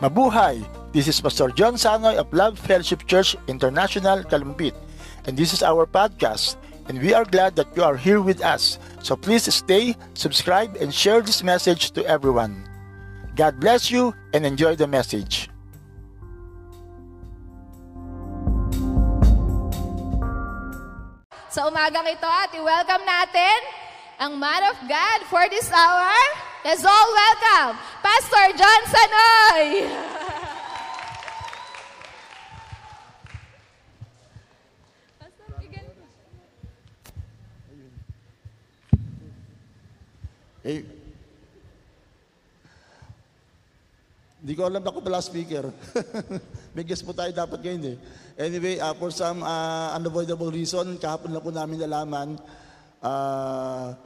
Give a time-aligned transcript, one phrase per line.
[0.00, 0.64] Mabuhay!
[0.96, 4.72] This is Pastor John Sanoy of Love Fellowship Church International, Kalumpit.
[5.28, 6.56] And this is our podcast.
[6.88, 8.80] And we are glad that you are here with us.
[9.04, 12.64] So please stay, subscribe, and share this message to everyone.
[13.36, 15.52] God bless you and enjoy the message.
[21.52, 23.58] Sa umagang ito at i-welcome natin
[24.16, 26.16] ang man of God for this hour.
[26.60, 29.68] Let's all welcome Pastor John Sanoy.
[40.60, 40.84] Eh,
[44.40, 45.72] Hindi ko alam ako pala speaker.
[46.76, 47.96] May guest po tayo dapat ngayon eh.
[48.36, 52.28] Anyway, uh, for some uh, unavoidable reason, kahapon lang po namin nalaman
[53.00, 53.96] uh,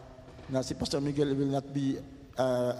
[0.47, 1.99] na si Pastor Miguel will not be
[2.39, 2.73] uh,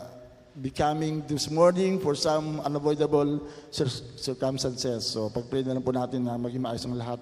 [0.63, 5.07] becoming this morning for some unavoidable cir- circumstances.
[5.07, 7.21] So pag-pray na lang po natin na maging maayos ang lahat.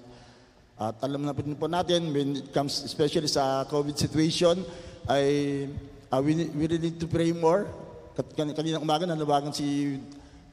[0.76, 4.64] At alam na po natin, when it comes especially sa COVID situation,
[5.08, 5.68] ay
[6.12, 7.68] uh, we, we really need to pray more.
[8.36, 9.96] Kanina umaga nanawagan si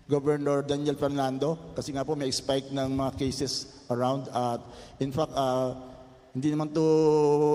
[0.09, 4.57] Governor Daniel Fernando kasi nga po may spike ng mga cases around at
[4.97, 5.77] in fact uh,
[6.33, 6.85] hindi naman to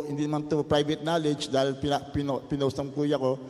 [0.06, 3.42] hindi naman to private knowledge dahil pina, pino, pinost ng kuya ko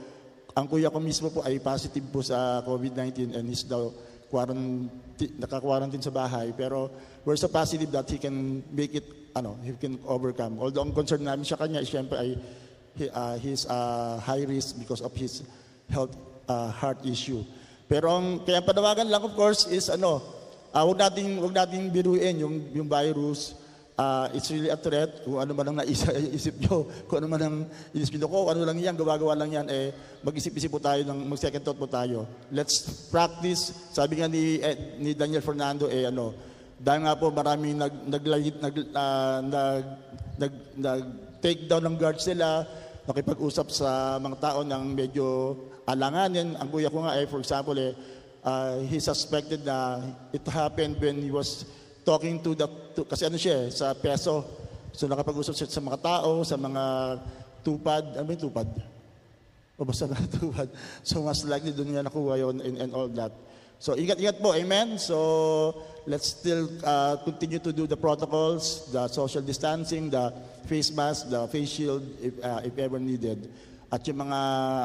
[0.55, 3.91] ang kuya ko mismo po ay positive po sa COVID-19 and is daw
[4.31, 6.55] quarantine, naka-quarantine sa bahay.
[6.55, 6.95] Pero
[7.27, 10.63] we're so positive that he can make it ano he can overcome.
[10.63, 12.39] Although ang concern namin sa kanya is syempre ay
[12.95, 15.43] he, uh, he's uh, high risk because of his
[15.91, 16.15] health
[16.47, 17.43] uh, heart issue.
[17.91, 20.23] Pero ang kaya panawagan lang of course is ano,
[20.71, 23.59] uh, wag nating wag nating biruin yung yung virus.
[23.95, 25.23] Uh, it's really a threat.
[25.23, 27.57] Kung ano man ang naisip isip nyo, kung ano man ang
[27.95, 29.95] inisip nyo, ko, ano lang yan, gawa-gawa lang yan, eh,
[30.27, 32.27] mag-isip-isip po tayo, ng, mag-second thought po tayo.
[32.51, 33.71] Let's practice.
[33.95, 36.35] Sabi nga ni, eh, ni Daniel Fernando, eh, ano,
[36.75, 39.85] dahil nga po maraming nag, nag, nag, uh, nag,
[40.43, 41.03] nag, nag,
[41.39, 42.67] take down ng guards sila,
[43.07, 45.55] nakipag-usap sa mga tao ng medyo
[45.87, 46.59] alanganin.
[46.59, 47.95] Ang kuya ko nga eh, for example, eh,
[48.43, 50.03] uh, he suspected na
[50.35, 51.63] it happened when he was
[52.05, 54.45] talking to the, to, kasi ano siya eh, sa peso.
[54.95, 56.83] So nakapag-usap siya sa mga tao, sa mga
[57.65, 58.69] tupad, ano ba yung tupad?
[59.75, 60.69] O basta na tupad.
[61.03, 63.33] So mas likely doon niya nakuha yun and, and all that.
[63.83, 65.01] So ingat-ingat po, amen?
[65.03, 65.75] So
[66.07, 70.31] let's still uh, continue to do the protocols, the social distancing, the
[70.69, 73.51] face mask, the face shield if, uh, if ever needed.
[73.95, 74.41] At yung mga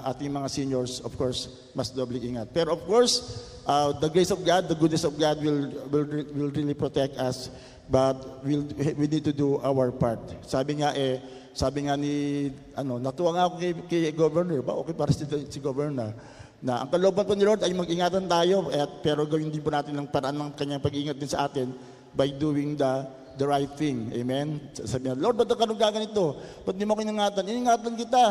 [0.05, 2.53] ating mga seniors, of course, mas doble ingat.
[2.53, 3.25] Pero of course,
[3.65, 6.05] uh, the grace of God, the goodness of God will, will,
[6.37, 7.49] will really protect us.
[7.89, 10.21] But we'll, we need to do our part.
[10.45, 11.17] Sabi nga eh,
[11.57, 15.57] sabi nga ni, ano, natuwa nga ako kay, kay Governor, ba okay para si, si
[15.57, 16.13] Governor,
[16.61, 19.97] na ang kalooban po ni Lord ay mag-ingatan tayo, at, pero gawin din po natin
[19.97, 21.73] ng paraan ng kanyang pag-iingat din sa atin
[22.13, 23.09] by doing the
[23.39, 24.11] the right thing.
[24.11, 24.59] Amen?
[24.75, 26.35] Sabi niya, Lord, ba't ka nung gaganito?
[26.67, 27.47] Ba't di mo ko iningatan?
[27.47, 28.23] Iningatan kita.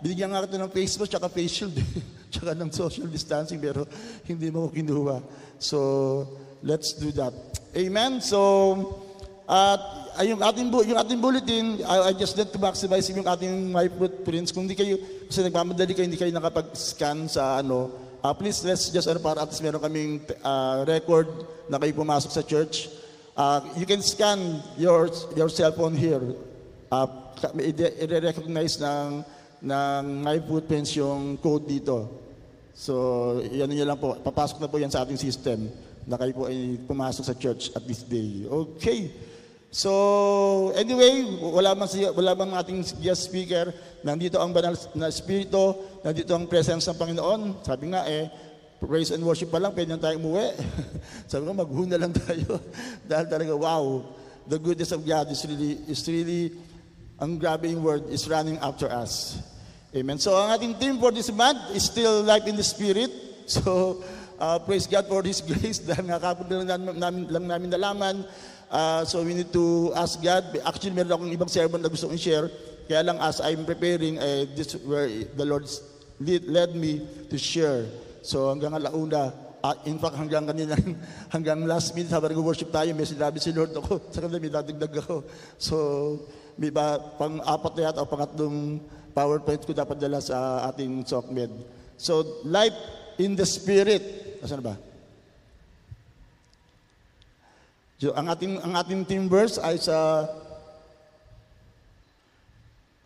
[0.00, 1.76] Binigyan nga kita ng face mask, tsaka face shield,
[2.32, 3.84] tsaka ng social distancing, pero
[4.24, 5.20] hindi mo kinuha.
[5.60, 6.24] So,
[6.64, 7.36] let's do that.
[7.76, 8.24] Amen?
[8.24, 8.40] So,
[9.44, 9.82] at
[10.16, 13.90] uh, yung ating, yung ating bulletin, I, I just need to maximize yung ating my
[13.90, 14.54] footprints.
[14.54, 14.96] Kung hindi kayo,
[15.26, 17.90] kasi nagmamadali kayo, hindi kayo nakapag-scan sa ano,
[18.22, 21.28] uh, please, let's just, ano, para at least meron kaming uh, record
[21.68, 22.88] na kayo pumasok sa church.
[23.36, 26.22] Uh, you can scan your, your cell phone here.
[26.94, 27.06] Uh,
[27.58, 29.24] i-recognize ng
[29.60, 32.08] ng my footprints yung code dito.
[32.72, 34.16] So, yan nyo lang po.
[34.16, 35.68] Papasok na po yan sa ating system
[36.08, 38.48] na kayo po ay pumasok sa church at this day.
[38.48, 39.12] Okay.
[39.70, 43.70] So, anyway, wala man, siya, wala man ating guest speaker.
[44.02, 45.78] Nandito ang banal na spirito.
[46.02, 47.62] Nandito ang presence ng Panginoon.
[47.62, 48.26] Sabi nga eh,
[48.82, 50.56] praise and worship pa lang, pwede na tayo umuwi.
[51.30, 52.58] Sabi ko, maghuna lang tayo.
[53.10, 54.02] Dahil talaga, wow,
[54.48, 56.50] the goodness of God is really, is really,
[57.20, 59.38] ang grabe yung word, is running after us.
[59.92, 60.16] Amen.
[60.16, 63.12] So ang ating theme for this month is still life in the spirit.
[63.50, 63.98] So
[64.38, 68.16] uh, praise God for His grace dahil nga kapag lang namin, lang namin nalaman.
[68.70, 70.46] Uh, so we need to ask God.
[70.62, 72.46] Actually, meron akong ibang sermon na gusto kong share.
[72.86, 75.66] Kaya lang as I'm preparing, uh, this where the Lord
[76.22, 77.90] lead, led me to share.
[78.22, 80.78] So hanggang alauna, uh, in fact hanggang kanina,
[81.34, 84.94] hanggang last minute habang nag-worship tayo, may sinabi si Lord ako, sa kanila may dadagdag
[85.02, 85.26] ako.
[85.58, 85.76] So
[86.58, 88.80] may ba, pang apat na yata o pangatlong
[89.10, 91.50] PowerPoint ko dapat dala sa ating SOCMED.
[91.98, 92.74] So, life
[93.18, 94.38] in the Spirit.
[94.40, 94.78] Asan ba?
[98.00, 100.24] So, ang ating, ang ating team verse ay sa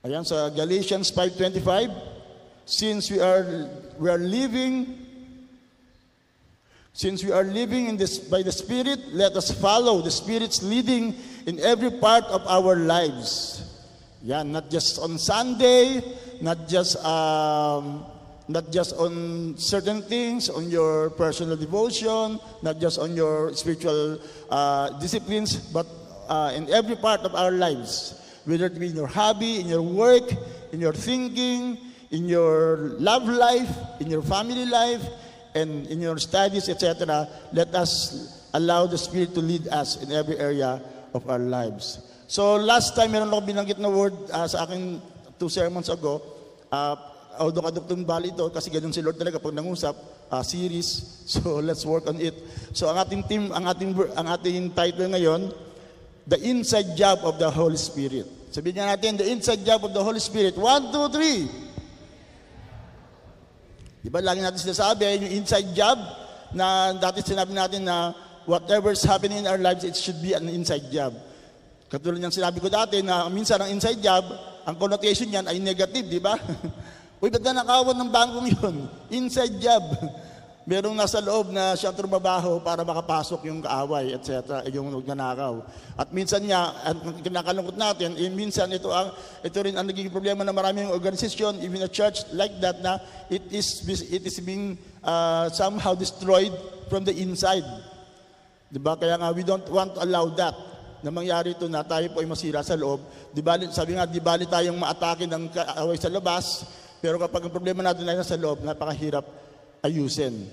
[0.04, 1.88] Ayan sa Galatians 5:25,
[2.68, 5.03] since we are we are living
[6.94, 11.18] Since we are living in this by the Spirit, let us follow the Spirit's leading
[11.44, 13.66] in every part of our lives.
[14.22, 15.98] Yan, not just on Sunday,
[16.40, 18.06] not just um,
[18.46, 24.94] not just on certain things, on your personal devotion, not just on your spiritual uh,
[25.02, 25.90] disciplines, but
[26.28, 29.82] uh, in every part of our lives, whether it be in your hobby, in your
[29.82, 30.30] work,
[30.70, 31.76] in your thinking,
[32.12, 35.02] in your love life, in your family life,
[35.54, 37.26] and in your studies, etc.
[37.52, 40.82] Let us allow the Spirit to lead us in every area
[41.14, 42.02] of our lives.
[42.26, 44.98] So last time, meron ako binanggit na word uh, sa akin
[45.38, 46.22] two sermons ago,
[46.70, 46.96] uh,
[47.38, 49.94] although kadugtong bali ito, kasi ganun si Lord talaga pag nangusap,
[50.30, 51.10] uh, series.
[51.24, 52.36] So let's work on it.
[52.76, 55.48] So ang ating team, ang ating, ang ating title ngayon,
[56.28, 58.28] The Inside Job of the Holy Spirit.
[58.52, 60.52] Sabihin niya natin, The Inside Job of the Holy Spirit.
[60.60, 61.48] One, two, three.
[64.04, 65.96] Di ba, lagi natin sinasabi, yung inside job,
[66.52, 68.12] na dati sinabi natin na
[68.44, 71.16] whatever's happening in our lives, it should be an inside job.
[71.88, 74.28] Katulad ng sinabi ko dati na minsan ang inside job,
[74.68, 76.36] ang connotation niyan ay negative, di ba?
[77.24, 78.76] Uy, ba't na nakawan ng bangkong yun?
[79.08, 79.80] Inside job.
[80.64, 85.60] Merong nasa loob na siyang trumabaho para makapasok yung kaaway, etc., yung nagnanakaw.
[85.92, 89.12] At minsan niya, ang kinakalungkot natin, eh, minsan ito, ang,
[89.44, 92.96] ito rin ang naging problema ng maraming organisasyon, even a church like that, na
[93.28, 96.56] it is, it is being uh, somehow destroyed
[96.88, 97.68] from the inside.
[98.72, 98.96] Diba?
[98.96, 100.56] Kaya nga, we don't want to allow that
[101.04, 103.04] na mangyari ito na tayo po ay masira sa loob.
[103.36, 106.64] Di bali, sabi nga, di bali tayong maatake ng kaaway sa labas,
[107.04, 109.43] pero kapag ang problema natin ay nasa loob, napakahirap
[109.84, 110.48] ayusin.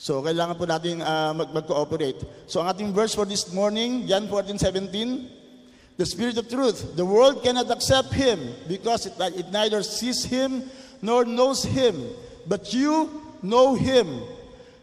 [0.00, 2.24] So, kailangan po natin uh, mag- mag-cooperate.
[2.48, 7.44] So, ang ating verse for this morning, John 14:17, The Spirit of truth, the world
[7.44, 10.64] cannot accept Him because it, it neither sees Him
[11.04, 12.00] nor knows Him.
[12.48, 13.12] But you
[13.44, 14.24] know Him,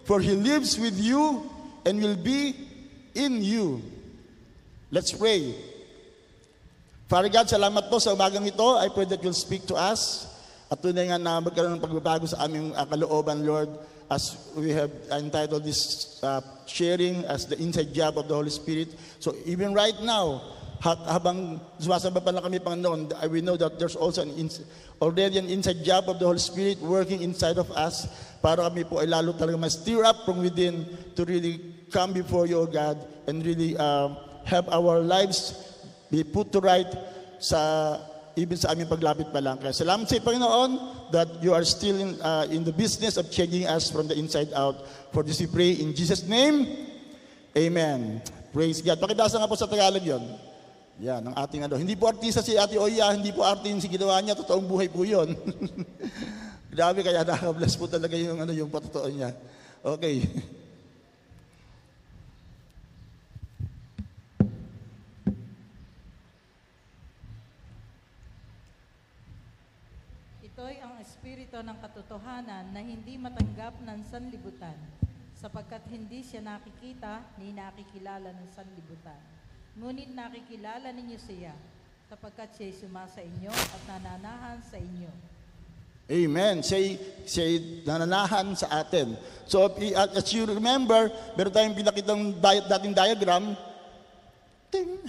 [0.05, 1.49] for He lives with you
[1.81, 2.53] and will be
[3.17, 3.81] in you.
[4.93, 5.57] Let's pray.
[7.09, 8.77] Father God, salamat po sa umagang ito.
[8.77, 10.29] I pray that you'll speak to us.
[10.67, 13.71] At tunay nga na magkaroon ng pagbabago sa aming uh, kalooban, Lord,
[14.11, 18.91] as we have entitled this uh, sharing as the inside job of the Holy Spirit.
[19.19, 20.43] So even right now,
[20.83, 24.61] habang sumasamba pa lang kami, Panginoon, we know that there's also an ins-
[25.01, 28.07] already an inside job of the Holy Spirit working inside of us
[28.43, 30.85] para kami po ay lalo talaga ma-stir up from within
[31.15, 31.59] to really
[31.89, 34.13] come before you, O God, and really uh,
[34.45, 35.55] have our lives
[36.11, 36.87] be put to right
[37.39, 37.97] sa
[38.37, 39.57] even sa aming paglapit pa lang.
[39.57, 40.71] Kaya salamat sa Panginoon
[41.09, 44.53] that you are still in, uh, in the business of changing us from the inside
[44.53, 44.85] out.
[45.09, 46.69] For this we pray in Jesus' name.
[47.57, 48.21] Amen.
[48.53, 49.01] Praise God.
[49.01, 50.21] Pakibasa nga po sa Tagalog yon.
[50.97, 51.77] Yan, ang ating ano.
[51.77, 54.89] Hindi po artista si Ate Oya, hindi po arte yung si ginawa niya, totoong buhay
[54.89, 55.37] po yon.
[56.73, 59.33] Grabe, kaya nakabless po talaga yung, ano, yung patotoo niya.
[59.85, 60.25] Okay.
[70.49, 70.97] Ito'y ang
[71.57, 74.77] espiritu ng katotohanan na hindi matanggap ng sanlibutan,
[75.33, 79.17] sapagkat hindi siya nakikita ni nakikilala ng sanlibutan.
[79.73, 81.57] Ngunit nakikilala ninyo siya,
[82.13, 85.09] sapagkat siya'y sumasa inyo at nananahan sa inyo.
[86.07, 86.61] Amen.
[86.61, 89.17] Say, say nananahan sa atin.
[89.49, 89.65] So,
[90.13, 92.37] as you remember, meron tayong pinakitang
[92.69, 93.57] dating diagram.
[94.69, 95.01] Ting!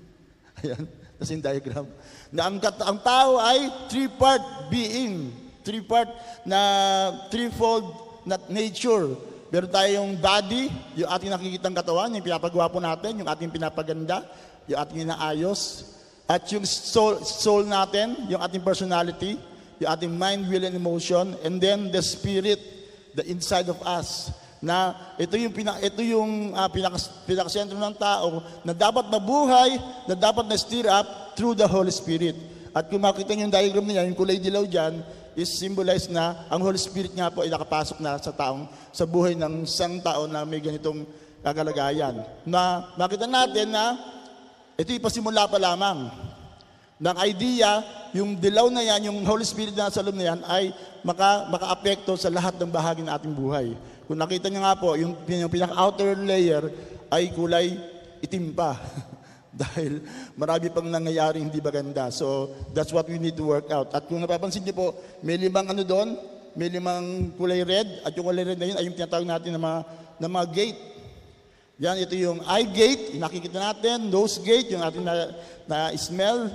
[0.64, 0.84] Ayan.
[1.20, 1.84] That's in diagram.
[2.32, 5.39] Na ang, ang tao ay three-part being.
[5.60, 6.08] Three-part
[6.48, 6.60] na
[7.28, 7.84] threefold
[8.24, 9.16] na nature.
[9.50, 14.22] Meron tayong body, yung ating nakikitang katawan, yung pinapagawa po natin, yung ating pinapaganda,
[14.70, 15.90] yung ating inaayos.
[16.30, 19.34] At yung soul, soul natin, yung ating personality,
[19.82, 21.34] yung ating mind, will, and emotion.
[21.42, 22.62] And then the spirit,
[23.18, 28.44] the inside of us na ito yung pinak ito yung uh, pinaka pinakasentro ng tao
[28.60, 32.36] na dapat mabuhay, na dapat na stir up through the Holy Spirit.
[32.70, 35.00] At kung makita niyo yung diagram niya, yung kulay dilaw diyan
[35.38, 39.38] is symbolize na ang Holy Spirit nga po ay nakapasok na sa taong sa buhay
[39.38, 41.06] ng isang tao na may ganitong
[41.40, 42.22] kagalagayan.
[42.46, 43.96] Na makita natin na
[44.80, 46.08] ito ipasimula pa lamang
[47.00, 47.80] ng idea,
[48.12, 50.68] yung dilaw na yan, yung Holy Spirit na sa loob na yan, ay
[51.00, 53.72] maka, maka-apekto sa lahat ng bahagi ng ating buhay.
[54.04, 56.68] Kung nakita niyo nga po, yung, yung pinaka-outer layer
[57.08, 57.72] ay kulay
[58.20, 58.76] itim pa.
[59.62, 59.98] Dahil
[60.38, 62.10] marami pang nangyayari hindi maganda.
[62.14, 63.90] So, that's what we need to work out.
[63.90, 64.86] At kung napapansin niyo po,
[65.26, 66.14] may limang ano doon,
[66.54, 69.60] may limang kulay red, at yung kulay red na yun ay yung tinatawag natin na
[69.62, 69.78] mga,
[70.22, 70.80] na mga gate.
[71.80, 75.14] Yan, ito yung eye gate, yung nakikita natin, nose gate, yung ating na,
[75.64, 76.52] na smell,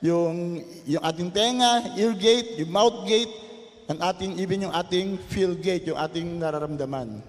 [0.00, 3.30] yung, yung ating tenga, ear gate, yung mouth gate,
[3.86, 7.20] ang ating, even yung ating feel gate, yung ating nararamdaman.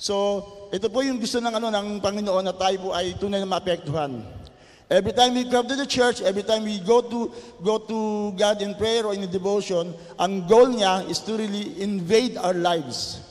[0.00, 0.40] So,
[0.72, 4.39] ito po yung gusto ng ano ng Panginoon na tayo po ay tunay na maapektuhan.
[4.90, 7.30] Every time we come to the church, every time we go to
[7.62, 12.34] go to God in prayer or in devotion, ang goal niya is to really invade
[12.34, 13.22] our lives.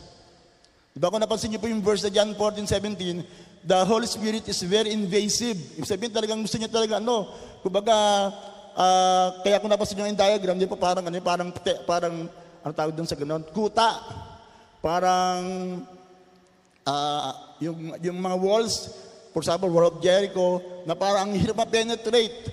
[0.96, 4.96] Diba kung napansin niyo po yung verse na John 14:17, the Holy Spirit is very
[4.96, 5.60] invasive.
[5.76, 7.28] Ibig sabihin talagang gusto niya talaga ano,
[7.60, 7.96] kumbaga
[8.80, 11.52] ah, kaya kung napansin niyo yung diagram, di pa parang ano, parang
[11.84, 12.16] parang
[12.64, 14.00] ano tawag doon sa ganun, kuta.
[14.80, 15.44] Parang
[16.88, 18.96] ah, yung, yung mga walls,
[19.34, 22.50] for example, wall of Jericho, na parang ang hirap ma-penetrate,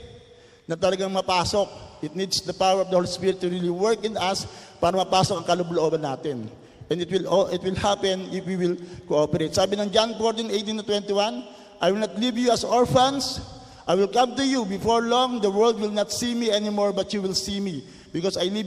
[0.66, 1.68] na talagang mapasok.
[2.02, 4.44] It needs the power of the Holy Spirit to really work in us
[4.82, 6.50] para mapasok ang kalooban natin.
[6.90, 8.76] And it will, oh, it will happen if we will
[9.08, 9.54] cooperate.
[9.54, 11.44] Sabi ng John 14, 18 to 21,
[11.80, 13.40] I will not leave you as orphans.
[13.88, 14.64] I will come to you.
[14.64, 17.84] Before long, the world will not see me anymore, but you will see me.
[18.12, 18.66] Because I live,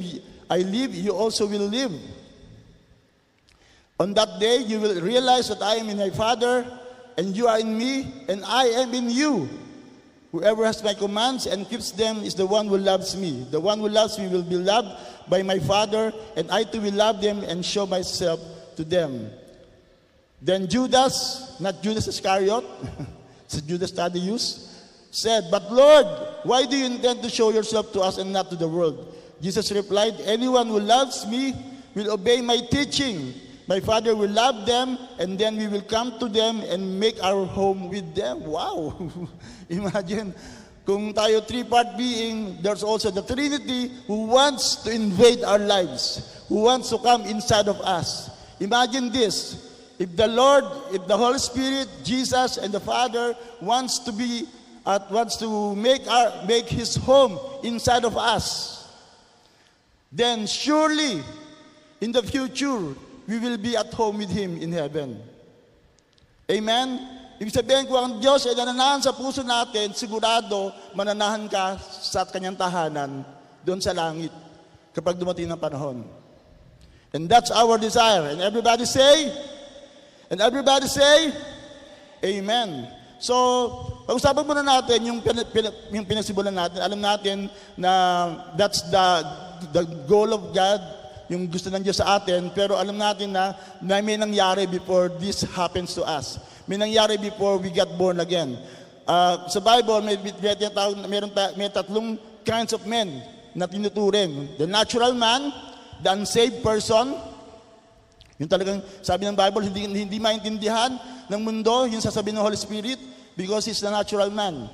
[0.49, 1.91] I live, you also will live.
[3.99, 6.78] On that day, you will realize that I am in my Father,
[7.19, 9.49] and you are in me, and I am in you.
[10.31, 13.45] Whoever has my commands and keeps them is the one who loves me.
[13.51, 14.95] The one who loves me will be loved
[15.27, 18.39] by my Father, and I too will love them and show myself
[18.77, 19.31] to them.
[20.41, 22.63] Then Judas, not Judas Iscariot,
[23.43, 26.07] it's Judas Thaddeus, said, But Lord,
[26.43, 29.13] why do you intend to show yourself to us and not to the world?
[29.41, 31.53] Jesus replied, Anyone who loves me
[31.95, 33.33] will obey my teaching.
[33.69, 37.45] My Father will love them, and then we will come to them and make our
[37.45, 38.41] home with them.
[38.41, 38.97] Wow!
[39.69, 40.33] Imagine,
[40.89, 46.65] kung tayo three-part being, there's also the Trinity who wants to invade our lives, who
[46.65, 48.33] wants to come inside of us.
[48.57, 49.69] Imagine this,
[50.01, 54.49] if the Lord, if the Holy Spirit, Jesus, and the Father wants to be,
[54.81, 58.89] at wants to make our make His home inside of us,
[60.09, 61.21] then surely
[62.01, 62.97] in the future
[63.29, 65.21] we will be at home with Him in heaven.
[66.50, 66.98] Amen?
[67.38, 72.57] Ibig sabihin kung ang Diyos ay nananahan sa puso natin, sigurado mananahan ka sa kanyang
[72.57, 73.21] tahanan
[73.62, 74.33] doon sa langit
[74.91, 76.03] kapag dumating ng panahon.
[77.13, 78.33] And that's our desire.
[78.33, 79.29] And everybody say,
[80.33, 81.29] and everybody say,
[82.25, 82.89] Amen.
[83.19, 83.36] So,
[84.03, 86.79] pag-usapan muna natin yung, pin, pin, yung pinagsibulan natin.
[86.83, 87.38] Alam natin
[87.79, 87.91] na
[88.59, 89.05] that's the,
[89.71, 90.79] the goal of God,
[91.29, 92.50] yung gusto ng Diyos sa atin.
[92.51, 96.41] Pero alam natin na, na may nangyari before this happens to us.
[96.65, 98.57] May nangyari before we got born again.
[99.05, 100.33] Ah, sa Bible, may, may,
[101.05, 101.21] may,
[101.55, 103.21] may tatlong kinds of men
[103.53, 104.57] na tinuturing.
[104.57, 105.53] The natural man,
[106.01, 107.13] the unsaved person,
[108.41, 110.98] yung talagang sabi ng Bible, hindi, hindi maintindihan
[111.29, 112.98] ng mundo, yung sasabihin ng Holy Spirit,
[113.36, 114.69] because he's the natural man.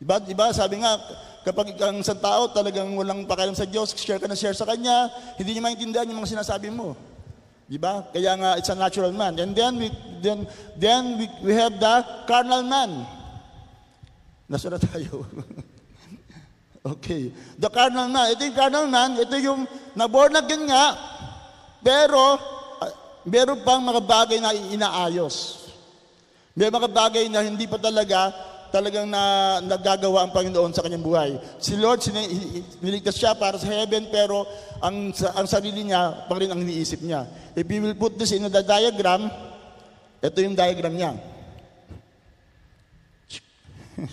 [0.00, 0.96] Diba, diba, sabi nga,
[1.44, 5.12] kapag ang isang tao talagang walang pakialam sa Diyos, share ka na share sa Kanya,
[5.36, 6.96] hindi niya maintindihan yung mga sinasabi mo.
[7.68, 8.08] Diba?
[8.08, 9.36] Kaya nga, it's a natural man.
[9.36, 9.92] And then, we,
[10.24, 13.04] then, then we, we have the carnal man.
[14.48, 15.28] Nasa na tayo?
[16.96, 17.30] okay.
[17.60, 18.32] The carnal man.
[18.34, 20.96] Ito yung carnal man, ito yung na-born again nga,
[21.84, 22.40] pero
[22.80, 22.92] ah,
[23.28, 25.68] meron pang mga bagay na inaayos.
[26.56, 28.34] May mga bagay na hindi pa talaga
[28.70, 31.30] talagang na nagagawa ang Panginoon sa kanyang buhay.
[31.58, 34.46] Si Lord, i- niligtas siya para sa heaven, pero
[34.80, 37.26] ang, ang sarili niya, pa rin ang iniisip niya.
[37.58, 39.28] If you will put this in the diagram,
[40.22, 41.12] ito yung diagram niya.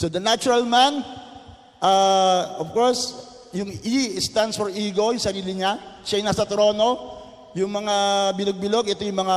[0.00, 1.04] so the natural man,
[1.82, 6.02] uh, of course, yung E stands for ego, yung sarili niya.
[6.06, 7.18] Siya yung nasa trono.
[7.58, 7.94] Yung mga
[8.38, 9.36] bilog-bilog, ito yung mga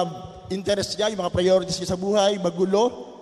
[0.54, 3.13] interest niya, yung mga priorities niya sa buhay, magulo.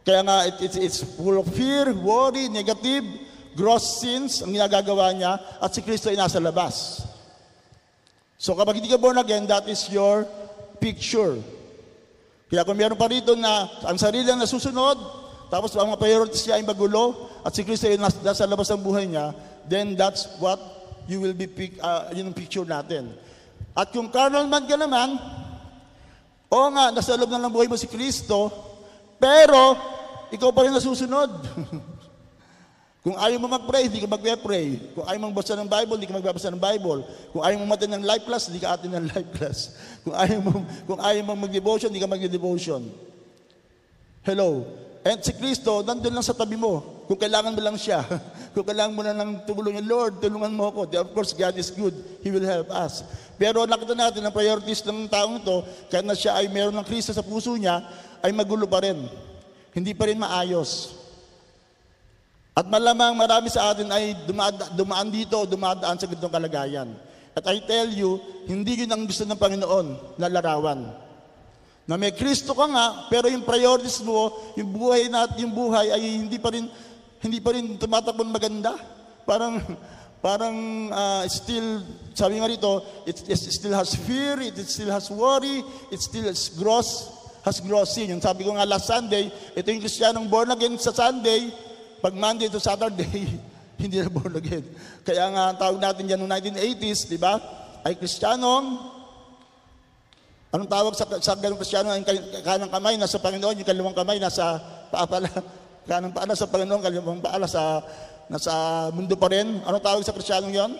[0.00, 3.04] Kaya nga, it, it's, it's full of fear, worry, negative,
[3.52, 7.04] gross sins ang ginagagawa niya, at si Kristo ay nasa labas.
[8.40, 10.24] So kapag hindi ka born again, that is your
[10.80, 11.36] picture.
[12.48, 14.96] Kaya kung meron pa rito na ang sarili ang nasusunod,
[15.52, 18.80] tapos ang mga priorities niya ay magulo, at si Kristo ay nas- nasa labas ng
[18.80, 19.36] buhay niya,
[19.68, 20.56] then that's what
[21.04, 23.12] you will be, pic, uh, yun ang picture natin.
[23.76, 25.20] At kung carnal man ka naman,
[26.48, 28.69] oo nga, nasa loob na ng buhay mo si Kristo,
[29.20, 29.76] pero
[30.32, 31.30] ikaw pa rin nasusunod.
[33.04, 34.76] Kung ayaw mo mag-pray, hindi ka mag-pray.
[34.92, 37.00] Kung ayaw mong basa ng Bible, hindi ka magbabasa ng Bible.
[37.32, 39.58] Kung ayaw mong matin ng life class, hindi ka atin ng life class.
[40.04, 42.92] Kung ayaw mong, kung ayaw mong mag-devotion, hindi ka mag-devotion.
[44.20, 44.68] Hello.
[45.00, 47.04] And si Kristo, nandun lang sa tabi mo.
[47.08, 48.04] Kung kailangan mo lang siya.
[48.52, 50.92] Kung kailangan mo na ng tumulong niya, Lord, tulungan mo ako.
[50.92, 51.96] Of course, God is good.
[52.20, 53.00] He will help us.
[53.40, 57.16] Pero nakita natin ang priorities ng taong ito, kahit na siya ay meron ng Kristo
[57.16, 57.80] sa puso niya,
[58.20, 59.08] ay magulo pa rin.
[59.70, 61.00] Hindi pa rin maayos.
[62.54, 64.26] At malamang marami sa atin ay
[64.74, 66.88] dumaan, dito o dumadaan sa ganitong kalagayan.
[67.32, 68.18] At I tell you,
[68.50, 70.90] hindi yun ang gusto ng Panginoon na larawan.
[71.86, 76.02] Na may Kristo ka nga, pero yung priorities mo, yung buhay natin, yung buhay ay
[76.26, 76.66] hindi pa rin
[77.20, 78.74] hindi pa rin tumatakbo maganda.
[79.24, 79.62] Parang
[80.24, 80.56] parang
[80.90, 85.62] ah, still sabi nga rito, it, it still has fear, it still has worry,
[85.94, 88.12] it still has gross has gross sin.
[88.12, 91.48] Yung sabi ko nga last Sunday, ito yung Kristiyanong born again sa Sunday,
[92.00, 93.40] pag Monday to Saturday,
[93.80, 94.64] hindi na born again.
[95.04, 97.40] Kaya nga ang tawag natin dyan noong 1980s, di ba?
[97.80, 98.76] Ay Kristiyanong,
[100.52, 101.94] anong tawag sa, sa ganong Kristiyano?
[101.94, 102.04] Ang
[102.44, 104.60] kanang kamay nasa Panginoon, yung kalawang kamay nasa
[104.92, 105.30] paa pala.
[105.88, 107.82] Kanang paa nasa Panginoon, kalawang paa nasa,
[108.28, 108.52] nasa
[108.92, 109.58] mundo pa rin.
[109.64, 110.72] Anong tawag sa Kristiyanong yon?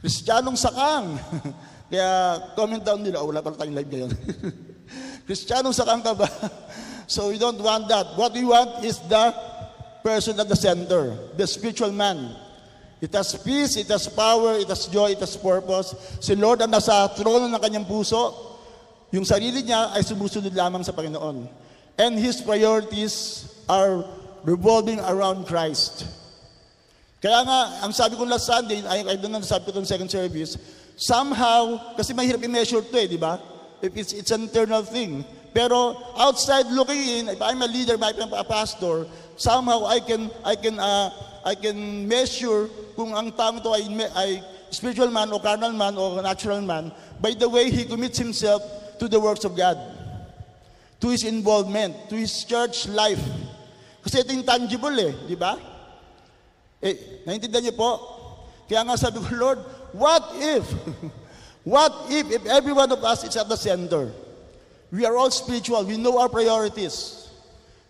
[0.00, 1.18] Kristiyanong sakang.
[1.90, 2.08] Kaya
[2.54, 4.12] comment down nila, oh, wala pala tayong live ngayon.
[5.26, 6.30] Kristiyanong sakang ka ba?
[7.10, 8.14] so we don't want that.
[8.14, 9.34] What we want is the
[10.06, 12.30] person at the center, the spiritual man.
[13.02, 15.92] It has peace, it has power, it has joy, it has purpose.
[16.22, 18.32] Si Lord ang nasa trono ng kanyang puso.
[19.10, 21.50] Yung sarili niya ay sumusunod lamang sa Panginoon.
[21.98, 24.06] And his priorities are
[24.46, 26.06] revolving around Christ.
[27.18, 30.06] Kaya nga, ang sabi ko last Sunday, I, I don't know, sabi ko itong second
[30.06, 30.54] service,
[30.94, 33.55] somehow, kasi mahirap i-measure to eh, di ba?
[33.82, 35.24] If it's, it's an internal thing.
[35.52, 39.06] Pero outside looking in, if I'm a leader, if I'm a pastor,
[39.36, 41.10] somehow I can, I can, uh,
[41.44, 43.84] I can measure kung ang taong to ay,
[44.16, 44.30] ay
[44.68, 46.90] spiritual man o carnal man o natural man
[47.20, 48.60] by the way he commits himself
[48.98, 49.78] to the works of God.
[51.00, 53.20] To his involvement, to his church life.
[54.00, 55.60] Kasi ito yung tangible eh, di ba?
[56.80, 57.90] Eh, naintindihan niyo po?
[58.64, 59.60] Kaya nga sabi ko, Lord,
[59.92, 60.64] what if,
[61.66, 64.14] what if, if every one of us is at the center?
[64.94, 65.82] We are all spiritual.
[65.82, 67.26] We know our priorities.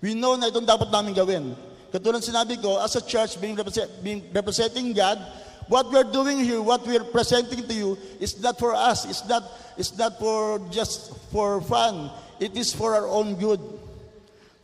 [0.00, 1.52] We know na itong dapat namin gawin.
[1.92, 5.21] Katulad sinabi ko, as a church being, represent, being representing God,
[5.68, 9.04] what we're doing here, what we're presenting to you, is not for us.
[9.04, 9.45] It's not,
[9.76, 12.10] it's not for just for fun.
[12.41, 13.60] It is for our own good.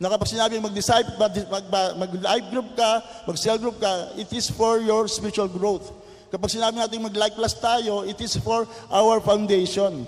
[0.01, 4.81] Na kapag sinabi mag-disciple, mag- mag- mag-life group ka, mag-cell group ka, it is for
[4.81, 5.85] your spiritual growth.
[6.33, 10.01] Kapag sinabi natin mag-life class tayo, it is for our foundation.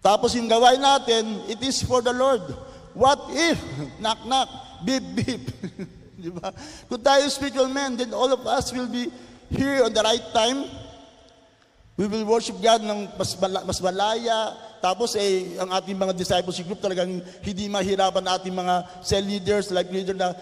[0.00, 2.40] Tapos yung gawain natin, it is for the Lord.
[2.96, 3.60] What if,
[4.02, 4.48] knock knock,
[4.80, 5.44] beep beep,
[6.24, 6.56] di ba?
[6.88, 9.12] Kung tayo spiritual men, then all of us will be
[9.52, 10.72] here on the right time.
[12.00, 14.56] We will worship God ng mas, mala- mas malaya.
[14.80, 19.92] Tapos eh, ang ating mga discipleship group talagang hindi mahirapan ating mga cell leaders, life
[19.92, 20.32] leader na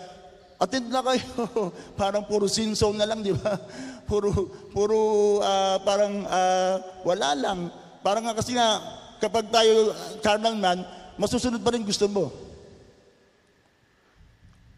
[0.62, 1.26] attend na kayo.
[2.00, 3.58] parang puro sin zone na lang, di ba?
[4.12, 4.28] Puro,
[4.74, 4.98] puro
[5.40, 7.58] ah, parang ah, wala lang.
[8.02, 8.82] Parang nga kasi nga,
[9.22, 10.82] kapag tayo carnal man,
[11.16, 12.28] masusunod pa rin gusto mo.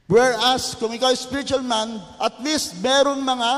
[0.05, 3.51] Whereas, kung ikaw spiritual man, at least meron mga,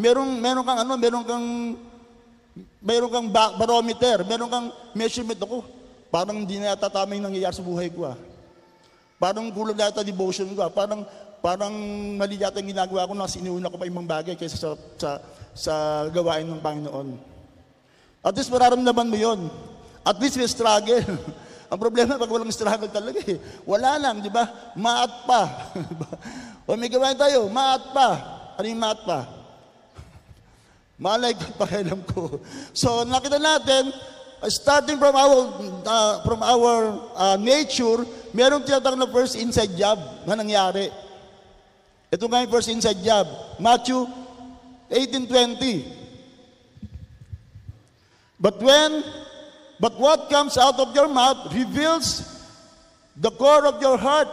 [0.00, 1.46] meron, meron kang ano, meron kang,
[2.80, 5.60] meron kang ba- barometer, meron kang measurement ako.
[6.08, 8.16] Parang hindi na yata tama yung nangyayari sa buhay ko ah.
[9.20, 10.72] Parang kulang na yata devotion ko ah.
[10.72, 11.04] Parang,
[11.42, 11.74] parang
[12.14, 15.10] mali yata yung ginagawa ko na sinuuna ko pa ibang bagay kaysa sa, sa,
[15.52, 15.74] sa
[16.14, 17.08] gawain ng Panginoon.
[18.22, 19.50] At least mararamdaman mo yon.
[20.06, 21.02] At least may struggle.
[21.72, 23.42] Ang problema pag walang struggle talaga eh.
[23.66, 24.46] Wala lang, di ba?
[24.78, 25.42] Maat pa.
[26.70, 28.08] o may gawain tayo, maat pa.
[28.54, 29.26] Ano yung maat pa?
[31.02, 32.38] Malay ko, pakialam ko.
[32.70, 33.90] So, nakita natin,
[34.38, 35.38] uh, starting from our
[35.82, 36.78] uh, from our
[37.16, 41.01] uh, nature, merong tinatawag na first inside job na nangyari.
[42.12, 43.24] Ito nga yung first inside job.
[43.56, 44.04] Matthew
[44.92, 46.04] 18.20
[48.36, 49.00] But when,
[49.80, 52.20] but what comes out of your mouth reveals
[53.16, 54.28] the core of your heart.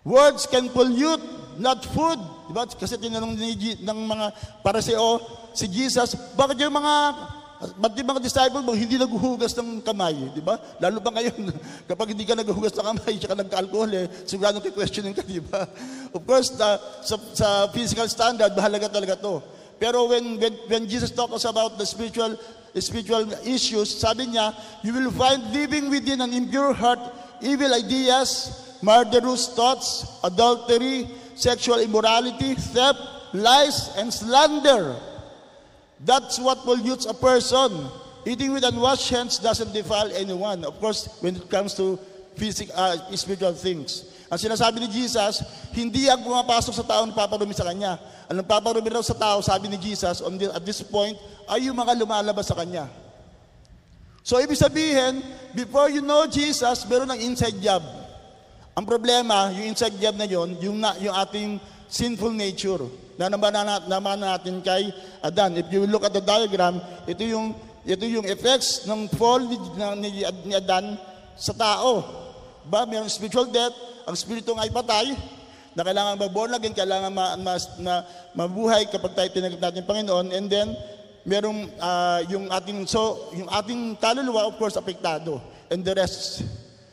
[0.00, 1.20] Words can pollute,
[1.60, 2.16] not food.
[2.48, 2.64] Diba?
[2.72, 4.26] Kasi tinanong ni, ng mga
[4.64, 5.20] pareseo
[5.52, 6.94] si Jesus, bakit yung mga
[7.60, 10.56] Ba't yung mga disciple mo hindi naghuhugas ng kamay, di ba?
[10.80, 11.52] Lalo pa ngayon,
[11.92, 15.68] kapag hindi ka naghuhugas ng kamay, tsaka nagka-alcohol, eh, sigurado kay-questioning ka, di ba?
[16.16, 19.44] Of course, the, sa, sa physical standard, mahalaga talaga to.
[19.76, 22.32] Pero when, when, when Jesus talks about the spiritual,
[22.80, 27.00] spiritual issues, sabi niya, you will find living within an impure heart,
[27.44, 33.00] evil ideas, murderous thoughts, adultery, sexual immorality, theft,
[33.36, 34.96] lies, and slander.
[36.00, 37.88] That's what pollutes a person.
[38.24, 40.64] Eating with unwashed hands doesn't defile anyone.
[40.64, 42.00] Of course, when it comes to
[42.36, 44.08] physical, uh, spiritual things.
[44.30, 45.42] Ang sinasabi ni Jesus,
[45.74, 47.98] hindi ang pumapasok sa tao ang paparumi sa kanya.
[48.30, 51.18] Ang paparumi raw sa tao, sabi ni Jesus, on the, at this point,
[51.50, 52.86] ay yung mga lumalabas sa kanya.
[54.22, 57.82] So, ibig sabihin, before you know Jesus, meron ng inside job.
[58.78, 61.58] Ang problema, yung inside job na yon, yung, na, yung ating
[61.90, 62.86] sinful nature
[63.20, 64.88] na naman, na, naman natin kay
[65.20, 65.60] Adan.
[65.60, 67.52] If you look at the diagram, ito yung
[67.84, 69.56] ito yung effects ng fall ni,
[70.00, 70.08] ni,
[70.48, 70.96] ni Adan
[71.36, 72.00] sa tao.
[72.64, 73.76] Ba, mayroong spiritual death,
[74.08, 75.12] ang spirito ay patay,
[75.76, 77.94] na kailangan mag-born again, kailangan ma, ma, ma,
[78.36, 80.68] mabuhay kapag tayo tinanggap natin ng Panginoon, and then,
[81.24, 85.40] merong ah, yung ating, so, yung ating kaluluwa, of course, apektado,
[85.72, 86.44] and the rest.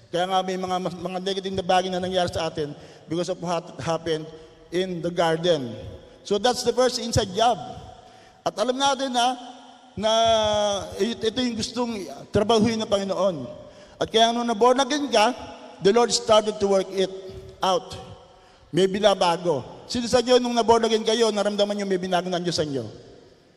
[0.07, 2.71] Kaya nga may mga, mga negative na bagay na nangyari sa atin
[3.11, 4.23] because of what happened
[4.71, 5.75] in the garden.
[6.27, 7.55] So that's the first inside job.
[8.43, 9.25] At alam natin na,
[9.95, 10.11] na
[10.99, 12.03] it- ito yung gustong
[12.35, 13.47] trabahuin ng Panginoon.
[13.95, 15.31] At kaya nung na-born again ka,
[15.79, 17.07] the Lord started to work it
[17.63, 17.95] out.
[18.75, 19.87] May binabago.
[19.87, 22.83] Sino sa inyo nung na-born again kayo, naramdaman nyo may binago ng Diyos sa inyo?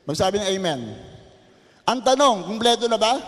[0.06, 0.80] Magsabi ng Amen.
[1.90, 3.18] Ang tanong, kumpleto na ba?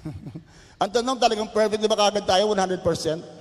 [0.80, 3.39] Ang tanong talagang perfect na ba kagad tayo 100%?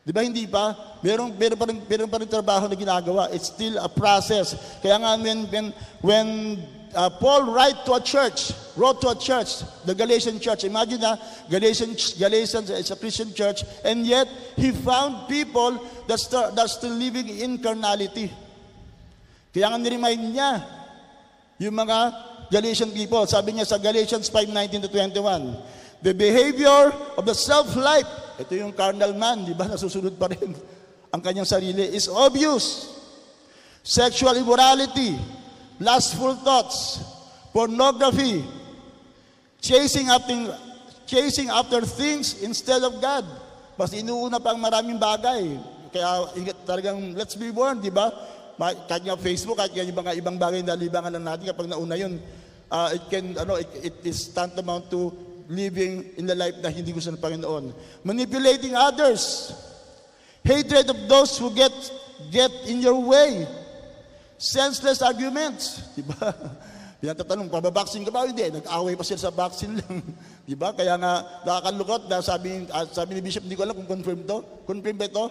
[0.00, 0.96] Di ba hindi pa?
[1.04, 3.28] Meron, meron, pa rin, meron pa rin trabaho na ginagawa.
[3.36, 4.56] It's still a process.
[4.80, 5.66] Kaya nga when, when,
[6.00, 6.28] when
[6.96, 11.16] uh, Paul write to a church, wrote to a church, the Galatian church, imagine na,
[11.52, 15.76] Galatian, Galatians is a Christian church, and yet he found people
[16.08, 18.32] that start, that still living in carnality.
[19.52, 20.64] Kaya nga niremind niya
[21.60, 21.98] yung mga
[22.50, 23.26] Galatian people.
[23.26, 25.60] Sabi niya sa Galatians 5:19 to 21,
[26.02, 28.06] the behavior of the self-life,
[28.40, 29.68] ito yung carnal man, di ba?
[29.72, 30.56] Nasusunod pa rin
[31.10, 32.96] ang kanyang sarili, is obvious.
[33.82, 35.18] Sexual immorality,
[35.82, 37.02] lustful thoughts,
[37.50, 38.46] pornography,
[39.58, 40.54] chasing after,
[41.04, 43.26] chasing after things instead of God.
[43.74, 45.56] Mas inuuna pa ang maraming bagay.
[45.90, 46.30] Kaya
[46.68, 48.12] talagang, let's be warned, di ba?
[48.60, 52.20] Kahit nga Facebook, kahit nga mga ibang bagay na libangan lang natin, kapag nauna yun,
[52.70, 55.10] uh, it can, ano, it, it is tantamount to
[55.50, 57.74] living in the life na hindi gusto ng Panginoon.
[58.06, 59.50] Manipulating others.
[60.46, 61.74] Hatred of those who get,
[62.30, 63.44] get in your way.
[64.38, 65.82] Senseless arguments.
[65.98, 66.30] Di ba?
[67.02, 68.30] Pinatatanong, pababaksing ka ba?
[68.30, 68.46] Hindi.
[68.46, 70.00] Nag-away pa sila sa vaccine lang.
[70.48, 70.70] Di ba?
[70.70, 74.38] Kaya nga, nakakalukot na sabi, ah, sabi ni Bishop, hindi ko alam kung confirm to.
[74.70, 75.26] Confirm ba ito?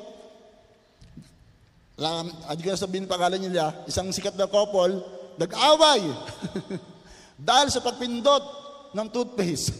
[1.95, 3.71] Alam, hindi ko na sabihin ang pangalan nila.
[3.87, 4.99] Isang sikat na couple,
[5.39, 6.11] nag-away.
[7.39, 9.75] Dahil sa pagpindot ng toothpaste.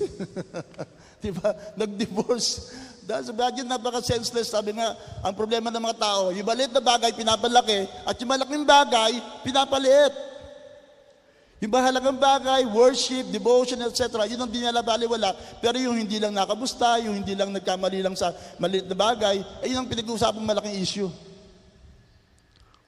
[1.22, 1.36] Di?
[1.76, 2.72] Nag-divorce.
[3.10, 4.54] Sa bagay, napaka-senseless.
[4.54, 4.94] Sabi nga,
[5.26, 10.14] ang problema ng mga tao, yung maliit na bagay, pinapalaki, at yung malaking bagay, pinapaliit.
[11.60, 15.36] Yung mahalagang bagay, worship, devotion, etc., yun ang di nila baliwala.
[15.60, 19.68] Pero yung hindi lang nakabusta, yung hindi lang nagkamali lang sa maliit na bagay, ay
[19.76, 21.12] yun ang pinag-uusapang malaking issue.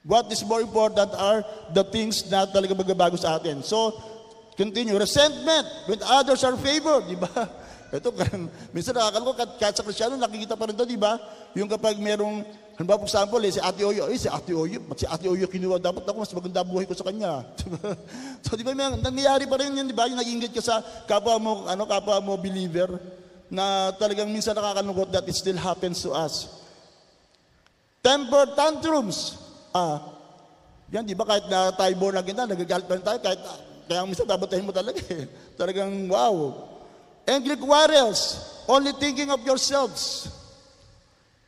[0.02, 3.62] What is more important are the things na talaga magbabago sa atin.
[3.62, 3.92] So,
[4.56, 4.96] continue.
[4.96, 7.30] Resentment when others are favored, di ba?
[7.92, 8.08] Ito,
[8.72, 11.20] minsan nakakaloko, kahit, kahit sa Krisyano, nakikita pa rin to, di ba?
[11.52, 12.40] Yung kapag merong,
[12.80, 15.76] halimbawa, for example, eh, si Ate Oyo, eh, si Ate Oyo, si Ate Oyo kinuha,
[15.76, 17.44] dapat ako, mas maganda buhay ko sa kanya.
[17.60, 17.92] Diba?
[18.40, 20.08] so, di ba, may, nangyayari pa rin yun, di ba?
[20.08, 22.96] Yung nag-ingit ka sa kapwa mo, ano, kapwa mo believer,
[23.52, 26.48] na talagang minsan nakakalungkot that it still happens to us.
[28.00, 29.36] Temper tantrums.
[29.76, 30.00] Ah,
[30.88, 33.40] yan, di ba kahit na tayo born again na, nagagalit pa rin tayo, kahit,
[33.88, 35.26] kaya minsan babatahin mo talaga eh.
[35.60, 36.68] Talagang wow.
[37.22, 40.26] Angry quarrels, only thinking of yourselves.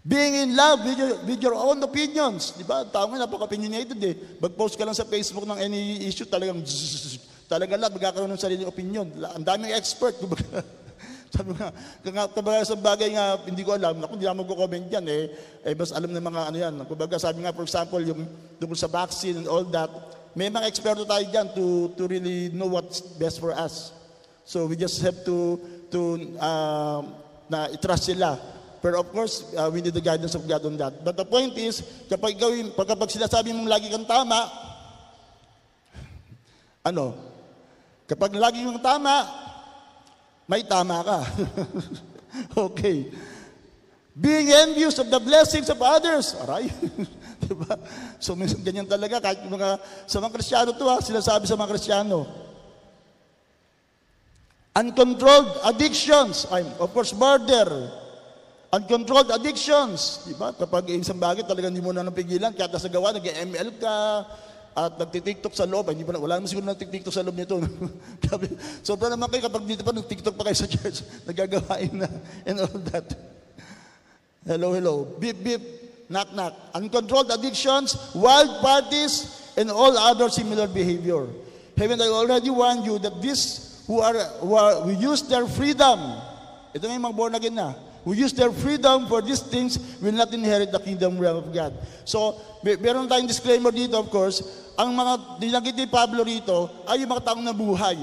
[0.04, 2.52] Being in love with your, with your own opinions.
[2.52, 2.84] Di ba?
[2.84, 4.14] Tao nga, napaka-opinionated eh.
[4.36, 7.16] Mag-post ka lang sa Facebook ng any issue, talagang zzz,
[7.48, 9.08] talagang lahat magkakaroon ng sariling opinion.
[9.32, 10.12] Ang daming expert.
[11.34, 11.72] Sabi nga,
[12.30, 15.24] kumbaga sa bagay nga, hindi ko alam, ako hindi ako magko-comment yan eh.
[15.66, 16.74] Eh, mas alam ng mga ano yan.
[16.86, 18.22] Kumbaga sabi nga, for example, yung
[18.62, 19.90] tungkol sa vaccine and all that,
[20.34, 23.94] may mga eksperto tayo dyan to, to really know what's best for us.
[24.44, 25.62] So we just have to,
[25.94, 26.00] to
[26.42, 27.14] um,
[27.46, 28.34] na i-trust sila.
[28.82, 31.00] Pero of course, uh, we need the guidance of God on that.
[31.06, 34.44] But the point is, kapag, gawin, pag, kapag sinasabi mong lagi kang tama,
[36.84, 37.16] ano,
[38.04, 39.24] kapag lagi kang tama,
[40.44, 41.20] may tama ka.
[42.68, 43.08] okay.
[44.12, 46.36] Being envious of the blessings of others.
[46.44, 46.68] Aray.
[47.44, 47.74] diba?
[48.22, 49.18] So minsan ganyan talaga.
[49.18, 52.18] Kahit mga, sa mga Kristiyano to ha, sinasabi sa mga Kristiyano.
[54.74, 56.50] Uncontrolled addictions.
[56.50, 57.94] I'm, of course, murder.
[58.74, 60.26] Uncontrolled addictions.
[60.26, 60.50] Diba?
[60.50, 63.94] Kapag isang bagay talagang hindi mo na napigilan, kaya nasa gawa, nag-ML ka,
[64.74, 67.62] at nagtitiktok sa loob, hindi pa wala naman siguro nagtitiktok sa loob nito.
[68.86, 72.10] Sobra naman kayo kapag dito pa nagtiktok pa kayo sa church, nagagawain na,
[72.42, 73.06] and all that.
[74.42, 75.06] Hello, hello.
[75.22, 75.62] Beep, beep,
[76.14, 76.54] knock, knock.
[76.78, 81.26] Uncontrolled addictions, wild parties, and all other similar behavior.
[81.74, 85.98] Haven't I already warned you that this who are, who are who use their freedom,
[86.70, 87.74] ito na yung mga born again na,
[88.06, 91.74] who use their freedom for these things will not inherit the kingdom realm of God.
[92.06, 97.10] So, meron tayong disclaimer dito, of course, ang mga dinagit ni Pablo rito ay yung
[97.10, 97.98] mga taong nabuhay.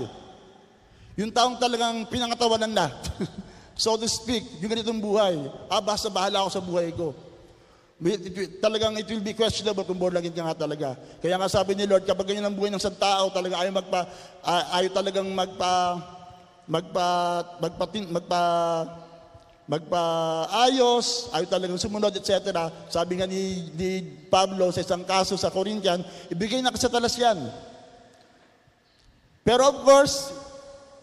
[1.15, 2.87] Yung taong talagang pinangatawanan na.
[3.75, 5.35] so to speak, yung ganitong buhay.
[5.67, 7.30] Ah, basta bahala ako sa buhay ko.
[8.57, 10.97] Talagang it will be questionable kung born again ka nga talaga.
[11.21, 14.01] Kaya nga sabi ni Lord, kapag ganyan ang buhay ng isang tao, talaga ayaw magpa,
[14.73, 16.01] ayaw talagang magpa,
[16.65, 17.07] magpa,
[17.61, 18.43] magpa, magpa,
[19.69, 22.49] magpaayos, ayaw talagang sumunod, etc.
[22.89, 24.01] Sabi nga ni, ni
[24.33, 26.01] Pablo sa isang kaso sa Corinthian,
[26.33, 27.37] ibigay na sa talas yan.
[29.45, 30.33] Pero of course,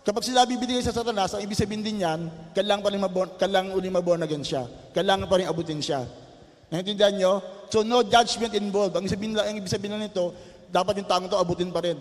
[0.03, 2.27] kapag sinabi binigay sa satanas, ang ibig sabihin din yan,
[2.59, 4.67] kailangan pa rin maborn, kailangan uli maborn again siya.
[4.91, 6.27] Kailangan pa rin abutin siya.
[6.69, 7.33] Naintindihan nyo?
[7.73, 8.97] So no judgment involved.
[8.97, 10.33] Ang sabihin, ang ibig sabihin na nito,
[10.69, 11.97] dapat yung taong to abutin pa rin.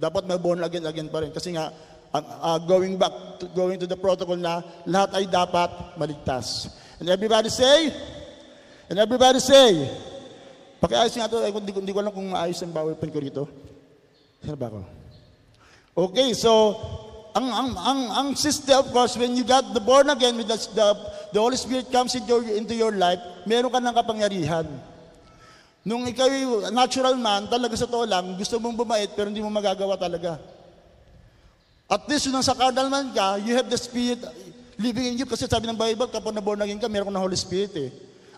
[0.00, 1.32] Dapat maborn again again pa rin.
[1.32, 1.72] Kasi nga,
[2.12, 6.72] ah, going back, to, going to the protocol na lahat ay dapat maligtas.
[6.98, 7.92] And everybody say,
[8.88, 9.86] and everybody say,
[10.80, 13.42] pakiayos nga ito, hindi, ko- hindi ko alam kung maayos ang PowerPoint ko rito.
[14.40, 14.80] Saan ba ako?
[15.98, 16.78] Okay, so
[17.38, 20.58] ang ang ang ang system of course when you got the born again with the
[20.74, 20.86] the,
[21.30, 24.66] the Holy Spirit comes into your, into your life, meron ka ng kapangyarihan.
[25.86, 26.26] Nung ikaw
[26.74, 30.36] natural man, talaga sa totoo lang, gusto mong bumait pero hindi mo magagawa talaga.
[31.88, 34.20] At least nung sa carnal man ka, you have the Spirit
[34.76, 37.24] living in you kasi sabi ng Bible, kapag na born again ka, meron ka ng
[37.24, 37.90] Holy Spirit eh.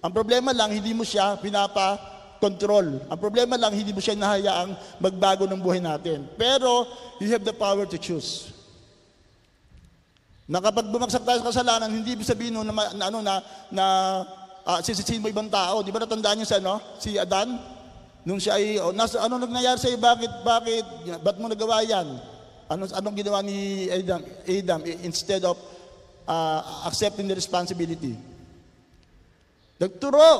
[0.04, 3.10] Ang problema lang, hindi mo siya pinapa-control.
[3.10, 6.24] Ang problema lang, hindi mo siya nahayaang magbago ng buhay natin.
[6.38, 8.59] Pero, you have the power to choose.
[10.50, 13.38] Na kapag bumagsak tayo sa kasalanan, hindi ibig sabihin nun na, na, ano, na,
[13.70, 13.84] na
[14.66, 15.86] ah, sisisihin mo ibang tao.
[15.86, 16.82] Di ba natandaan niyo sa ano?
[16.98, 17.54] Si Adan?
[18.26, 20.02] Nung siya ay, oh, nasa, ano nangyayari sa'yo?
[20.02, 20.84] Bakit, bakit,
[21.22, 22.18] ba't mo nagawa yan?
[22.66, 25.54] Ano, anong ginawa ni Adam, Adam instead of
[26.26, 28.18] ah, accepting the responsibility?
[29.78, 30.34] Nagturo.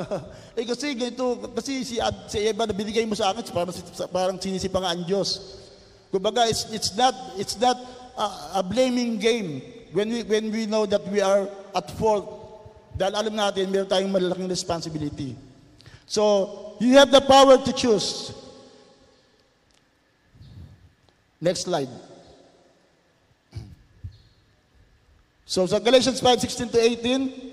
[0.58, 3.74] eh kasi ganito, kasi si, Ad, si Eva na binigay mo sa akin, parang,
[4.14, 5.58] parang sinisipa nga ang Diyos.
[6.14, 7.76] Kumbaga, it's, it's not, it's not
[8.18, 12.34] a, a blaming game when we, when we know that we are at fault.
[12.98, 15.38] Dahil alam natin, meron tayong malalaking responsibility.
[16.04, 18.34] So, you have the power to choose.
[21.40, 21.90] Next slide.
[25.46, 27.48] So, sa Galatians 5, 16 to 18,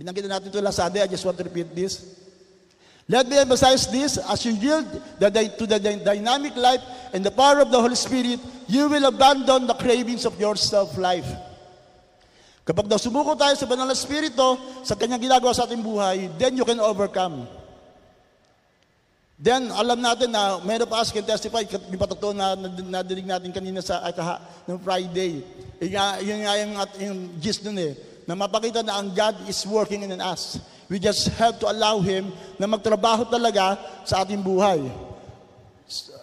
[0.00, 1.04] Binanggit na natin ito last Sunday.
[1.04, 2.19] I just want to repeat this.
[3.10, 4.22] Let me emphasize this.
[4.22, 4.86] As you yield
[5.18, 6.78] to the dy- dynamic life
[7.10, 8.38] and the power of the Holy Spirit,
[8.70, 11.26] you will abandon the cravings of your self-life.
[12.62, 14.54] Kapag daw sumuko tayo sa banal na spirito,
[14.86, 17.50] sa kanyang ginagawa sa ating buhay, then you can overcome.
[19.34, 23.50] Then, alam natin na many of us can testify, yung patotoo na na- nadinig natin
[23.50, 24.38] kanina sa ay, kaha,
[24.70, 25.42] ng Friday.
[25.82, 29.50] Yun nga, yun nga yung, at, yung gist nun eh, na mapakita na ang God
[29.50, 30.62] is working in us.
[30.90, 34.90] We just have to allow Him na magtrabaho talaga sa ating buhay.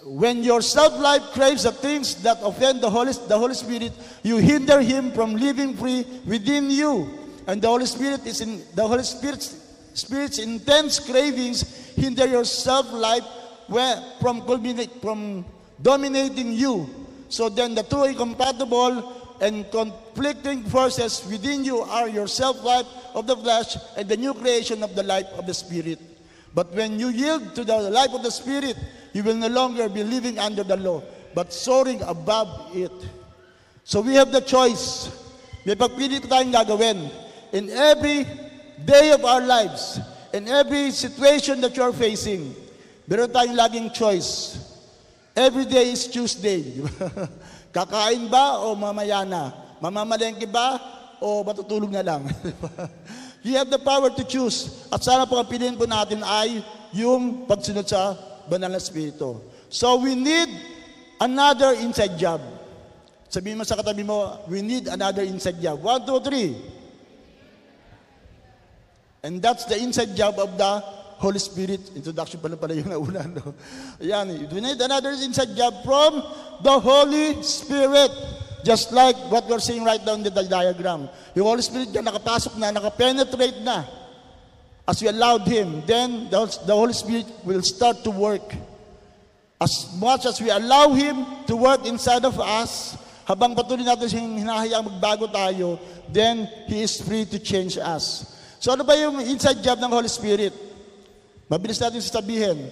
[0.03, 4.84] When your self-life craves the things that offend the Holy, the Holy Spirit, you hinder
[4.84, 7.08] Him from living free within you.
[7.47, 9.56] And the Holy Spirit is in the Holy Spirit's,
[9.95, 11.63] Spirit's intense cravings
[11.95, 13.23] hinder your self-life
[14.19, 14.43] from
[14.99, 15.45] from
[15.82, 16.88] dominating you.
[17.30, 23.36] So then the two incompatible and conflicting forces within you are your self-life of the
[23.36, 25.99] flesh and the new creation of the life of the Spirit.
[26.53, 28.77] But when you yield to the life of the Spirit,
[29.13, 31.01] you will no longer be living under the law,
[31.34, 32.93] but soaring above it.
[33.84, 35.10] So we have the choice.
[35.65, 37.10] May pagpili tayong gagawin.
[37.51, 38.27] In every
[38.86, 39.99] day of our lives,
[40.34, 42.53] in every situation that you're facing,
[43.10, 44.62] meron tayong laging choice.
[45.36, 46.62] Every day is Tuesday.
[47.75, 49.53] Kakain ba o mamaya na?
[49.82, 52.27] Mamamalengke ba o matutulog na lang?
[53.47, 54.88] You have the power to choose.
[54.91, 56.60] At sana po ang piliin po natin ay
[56.91, 58.19] yung pagsunod sa
[58.51, 59.39] banal na spirito.
[59.71, 60.51] So we need
[61.15, 62.43] another inside job.
[63.32, 65.80] Sabihin mo sa katabi mo, we need another inside job.
[65.80, 66.60] One, two, three.
[69.23, 70.84] And that's the inside job of the
[71.19, 71.91] Holy Spirit.
[71.95, 73.27] Introduction pala pala yung nauna.
[73.32, 73.56] No?
[74.03, 76.19] Ayan, we need another inside job from
[76.63, 78.12] the Holy Spirit.
[78.63, 81.10] Just like what we're seeing right now in the diagram.
[81.36, 83.86] Yung Holy Spirit na nakapasok na, nakapenetrate na.
[84.88, 88.56] As we allowed Him, then the, the Holy Spirit will start to work.
[89.60, 92.96] As much as we allow Him to work inside of us,
[93.28, 95.76] habang patuloy natin siyang hinahayang magbago tayo,
[96.08, 98.32] then He is free to change us.
[98.63, 100.56] So ano ba yung inside job ng Holy Spirit?
[101.52, 102.72] Mabilis natin sasabihin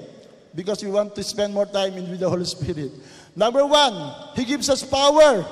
[0.56, 2.95] because we want to spend more time with the Holy Spirit.
[3.36, 3.93] Number one,
[4.39, 5.43] He gives us power.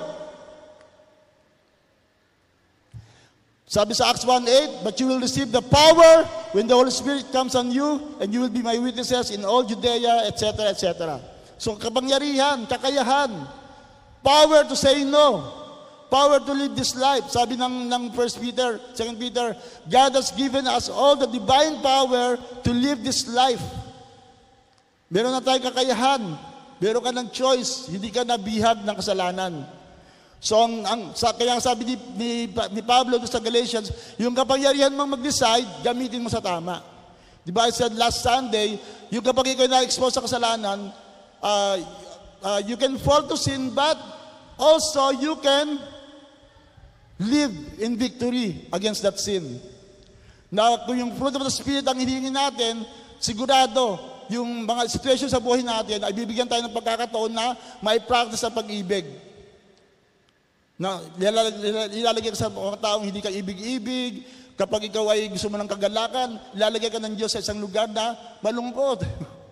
[3.74, 6.22] Sabi sa Acts 1.8, But you will receive the power
[6.54, 9.66] when the Holy Spirit comes on you, and you will be my witnesses in all
[9.66, 11.18] Judea, etc., etc.
[11.58, 13.34] So kapangyarihan, kakayahan.
[14.22, 15.50] Power to say no.
[16.14, 17.34] Power to live this life.
[17.34, 19.58] Sabi ng, ng 1 Peter, 2 Peter,
[19.90, 23.66] God has given us all the divine power to live this life.
[25.10, 26.22] Meron na tayong kakayahan.
[26.78, 27.90] Meron ka ng choice.
[27.90, 29.66] Hindi ka nabihag ng kasalanan.
[30.44, 33.88] So, ang, ang, sa, kaya sabi ni, ni, ni Pablo sa Galatians,
[34.20, 36.84] yung kapangyarihan mong mag-decide, gamitin mo sa tama.
[37.48, 38.76] Di ba, I said last Sunday,
[39.08, 40.92] yung kapag ikaw na-expose sa kasalanan,
[41.40, 41.76] uh,
[42.44, 43.96] uh, you can fall to sin, but
[44.60, 45.80] also you can
[47.24, 49.64] live in victory against that sin.
[50.52, 52.84] Na kung yung fruit of the Spirit ang hinihingi natin,
[53.16, 53.96] sigurado,
[54.28, 58.52] yung mga situation sa buhay natin, ay bibigyan tayo ng pagkakataon na may practice sa
[58.52, 59.08] pag-ibig.
[60.78, 60.98] Na
[61.94, 64.26] ilalagay ka sa mga taong hindi ka ibig-ibig,
[64.58, 68.18] kapag ikaw ay gusto mo ng kagalakan, ilalagay ka ng Diyos sa isang lugar na
[68.42, 69.06] malungkot.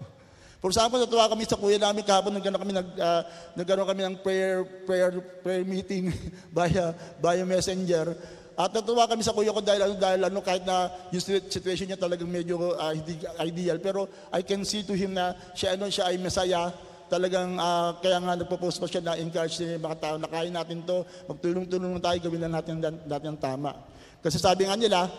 [0.62, 3.22] For example, natuwa kami sa kuya namin kahapon, nagkaroon kami, nag, uh,
[3.58, 5.10] nagkaroon kami ng prayer, prayer,
[5.42, 6.14] prayer meeting
[6.58, 8.14] via, via messenger.
[8.54, 11.98] At natuwa kami sa kuya ko dahil ano, dahil ano, kahit na yung situation niya
[11.98, 13.82] talagang medyo uh, hindi ideal.
[13.82, 16.70] Pero I can see to him na siya, ano, siya ay masaya.
[17.12, 20.48] Talagang uh, kaya nga nagpo-post pa siya na encourage niya yung mga tao na kaya
[20.48, 23.76] natin to, magtulong-tulong tayo, gawin na natin, natin ang tama.
[24.24, 25.12] Kasi sabi nga nila,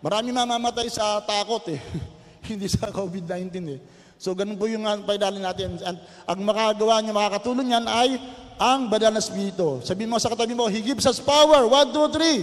[0.00, 1.76] marami mamamatay sa takot eh.
[2.48, 3.44] hindi sa COVID-19
[3.76, 3.80] eh.
[4.16, 5.76] So ganun po yung uh, paidalin natin.
[5.84, 8.08] And ang makagawa niya, makakatulong niyan ay
[8.56, 9.84] ang banal na spirito.
[9.84, 11.68] Sabihin mo sa katabi mo, He gives us power.
[11.68, 12.40] One, two, three.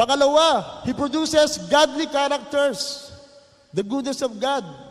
[0.00, 3.12] Pangalawa, He produces godly characters.
[3.76, 4.83] The goodness of God.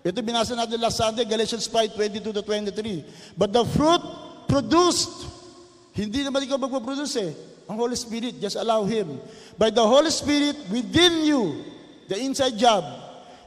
[0.00, 3.04] Ito binasa natin last Sunday, Galatians 5, 22 to 23.
[3.36, 4.00] But the fruit
[4.48, 5.28] produced,
[5.92, 7.32] hindi naman ikaw magpo-produce eh.
[7.68, 9.20] Ang Holy Spirit, just allow Him.
[9.60, 11.68] By the Holy Spirit within you,
[12.08, 12.82] the inside job,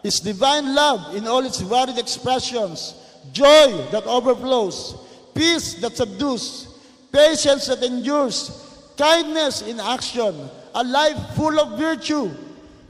[0.05, 3.01] is divine love in all its varied expressions,
[3.33, 4.93] joy that overflows,
[5.33, 6.69] peace that subdues,
[7.11, 8.61] patience that endures,
[8.93, 10.37] kindness in action,
[10.75, 12.29] a life full of virtue,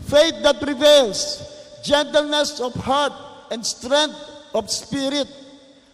[0.03, 1.39] faith that prevails,
[1.83, 3.13] gentleness of heart,
[3.53, 4.17] and strength
[4.57, 5.29] of spirit.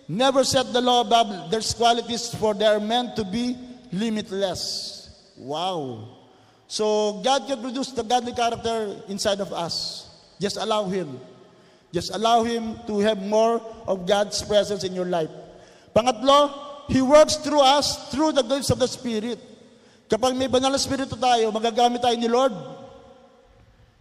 [0.08, 3.54] Never set the law above their qualities, for they are meant to be
[3.92, 5.06] limitless.
[5.38, 6.18] Wow.
[6.66, 10.08] So God can produce the godly character inside of us.
[10.40, 11.20] Just allow Him.
[11.94, 15.30] Just allow Him to have more of God's presence in your life.
[15.94, 19.38] Pangatlo, He works through us through the gifts of the Spirit.
[20.10, 22.79] Kapag may banal na Espiritu tayo, magagamit tayo ni Lord.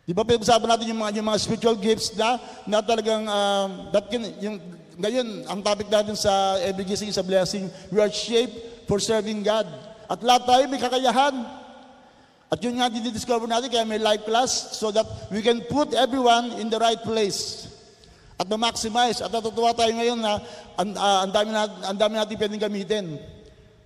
[0.09, 4.09] Di ba pinag-usapan natin yung mga, yung mga spiritual gifts na, na talagang, um, that
[4.09, 4.57] can, yung,
[4.97, 9.45] ngayon, ang topic natin sa Every Gising is a Blessing, we are shaped for serving
[9.45, 9.69] God.
[10.09, 11.45] At lahat tayo may kakayahan.
[12.49, 16.57] At yun nga didi-discover natin kaya may life class so that we can put everyone
[16.57, 17.69] in the right place.
[18.41, 19.21] At ma-maximize.
[19.21, 20.41] At natutuwa tayo ngayon na
[20.81, 23.21] ang, uh, ang dami, na, ang dami natin pwedeng gamitin.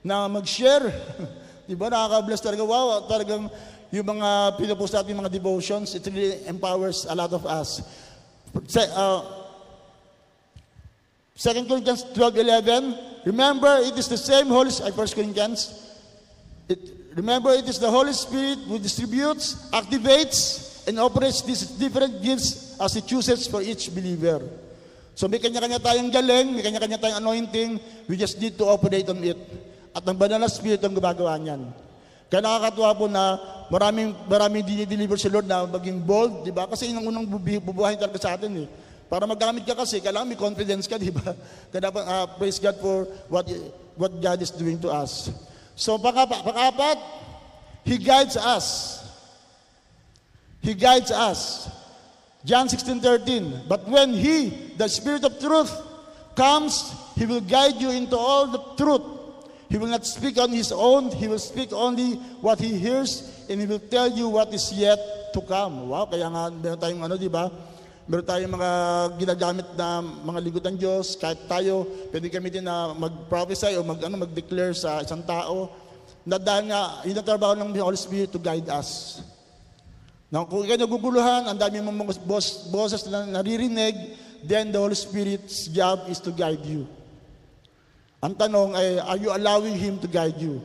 [0.07, 0.87] Na mag-share.
[1.67, 1.91] Di ba?
[1.91, 2.63] Nakaka-bless talaga.
[2.63, 3.51] Wow, talagang
[3.93, 7.85] yung mga pinupost natin, mga devotions, it really empowers a lot of us.
[8.67, 9.21] Se, uh,
[11.37, 14.71] 2 Corinthians 12.11 Remember, it is the same Holy...
[14.83, 15.95] Ay, 1 Corinthians.
[16.69, 22.75] It, Remember, it is the Holy Spirit who distributes, activates, and operates these different gifts
[22.81, 24.41] as He chooses for each believer.
[25.15, 27.77] So may kanya-kanya tayong galing, may kanya-kanya tayong anointing,
[28.09, 29.37] we just need to operate on it.
[29.93, 31.69] At ang banal na Spirit ang gumagawa niyan.
[32.33, 33.37] Kaya nakakatuwa po na
[33.69, 36.65] maraming, maraming dinideliver si Lord na maging bold, di ba?
[36.65, 38.69] Kasi yun ang unang bubuhayin talaga sa atin eh.
[39.13, 41.37] Para magamit ka kasi, kailangan may confidence ka, di ba?
[41.69, 43.45] Kaya dapat, uh, praise God for what,
[44.01, 45.29] what God is doing to us.
[45.77, 47.01] So pang-apat, pang
[47.85, 49.05] He guides us.
[50.65, 51.69] He guides us.
[52.49, 53.69] John 16:13.
[53.69, 55.69] But when He, the Spirit of truth,
[56.35, 59.22] comes, He will guide you into all the truth.
[59.73, 61.09] He will not speak on His own.
[61.17, 65.01] He will speak only what He hears, and He will tell you what is yet
[65.33, 65.89] to come.
[65.89, 67.49] Wow, kaya nga meron tayong ano, di ba?
[68.05, 68.71] Meron tayong mga
[69.17, 71.17] ginagamit na mga lingkod ng Diyos.
[71.17, 75.73] Kahit tayo, pwede kami din na mag-prophesy o mag, ano, mag-declare sa isang tao
[76.21, 79.25] na dahil nga, yun ang trabaho ng Holy Spirit to guide us.
[80.29, 82.15] Na kung ikaw naguguluhan, ang dami mong mga
[82.69, 86.85] boses na naririnig, then the Holy Spirit's job is to guide you.
[88.23, 90.63] Ang tanong ay, are you allowing Him to guide you?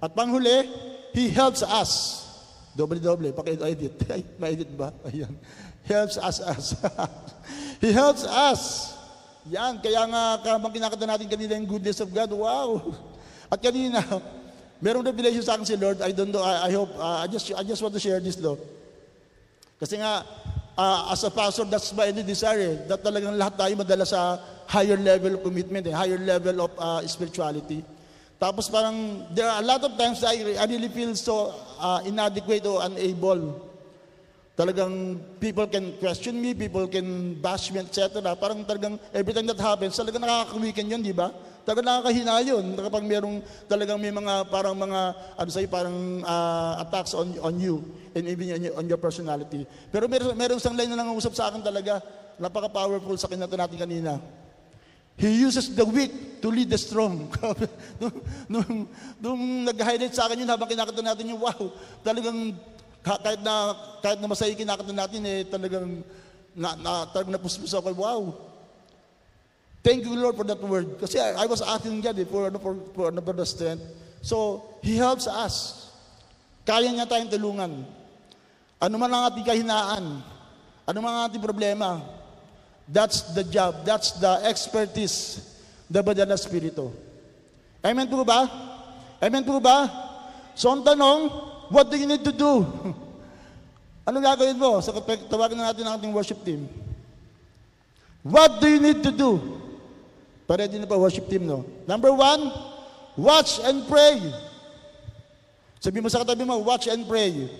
[0.00, 0.64] At panghuli,
[1.12, 2.24] He helps us.
[2.76, 3.96] Doble-doble, paki-edit.
[4.12, 4.92] Ay, ma-edit ba?
[5.08, 5.32] Ayan
[5.86, 6.74] helps us us.
[7.80, 8.92] He helps us.
[9.46, 12.82] Yan, kaya nga habang kinakanta natin kanina yung goodness of God, wow.
[13.52, 14.02] At kanina,
[14.82, 17.46] merong revelation sa akin si Lord, I don't know, I, I hope, uh, I, just,
[17.54, 18.58] I just want to share this, Lord.
[19.78, 20.26] Kasi nga,
[20.76, 24.96] uh, as a pastor, that's my desire, eh, that talagang lahat tayo madala sa higher
[24.96, 27.82] level of commitment, eh, higher level of uh, spirituality.
[28.36, 32.66] Tapos parang, there are a lot of times I, I really feel so uh, inadequate
[32.66, 33.64] or unable.
[34.56, 38.20] Talagang people can question me, people can bash me, etc.
[38.36, 41.32] Parang talagang every time that happens, talagang nakaka-weekend yun, di ba?
[41.66, 42.78] Talagang nakakahina yun.
[42.78, 45.00] Kapag merong talagang may mga parang mga,
[45.34, 47.82] ano sa'yo, parang uh, attacks on, on you
[48.14, 49.66] and even on on your personality.
[49.90, 51.98] Pero meron, meron isang line na nangungusap sa akin talaga,
[52.38, 54.22] napaka-powerful sa kinata natin kanina.
[55.18, 57.26] He uses the weak to lead the strong.
[58.00, 58.14] nung,
[58.46, 58.70] nung,
[59.18, 61.72] nung nag-highlight sa akin yun habang kinakanta natin yung wow,
[62.06, 62.54] talagang
[63.02, 63.74] kahit na
[64.06, 66.04] kahit na masaya kinakanta natin eh talagang
[66.54, 68.22] na, na talagang napuspos ako wow.
[69.86, 70.98] Thank you Lord for that word.
[70.98, 73.86] Kasi I, I was asking God eh, for, for, for another strength.
[74.18, 75.86] So, He helps us.
[76.66, 77.86] Kaya niya tayong tulungan.
[78.82, 80.26] Ano man ang ating kahinaan,
[80.82, 82.02] ano man ang ating problema,
[82.86, 83.82] That's the job.
[83.82, 85.42] That's the expertise
[85.90, 86.94] the Badala Espiritu.
[87.82, 88.46] Amen po ba?
[89.18, 89.90] Amen po ba?
[90.54, 91.30] So ang tanong,
[91.70, 92.62] what do you need to do?
[94.06, 94.78] Anong gagawin mo?
[94.78, 94.94] Sa
[95.26, 96.70] tawagan na natin ang ating worship team.
[98.22, 99.38] What do you need to do?
[100.46, 101.66] Para din na pa worship team, no?
[101.90, 102.54] Number one,
[103.18, 104.22] watch and pray.
[105.82, 107.50] Sabi mo sa katabi mo, watch and pray.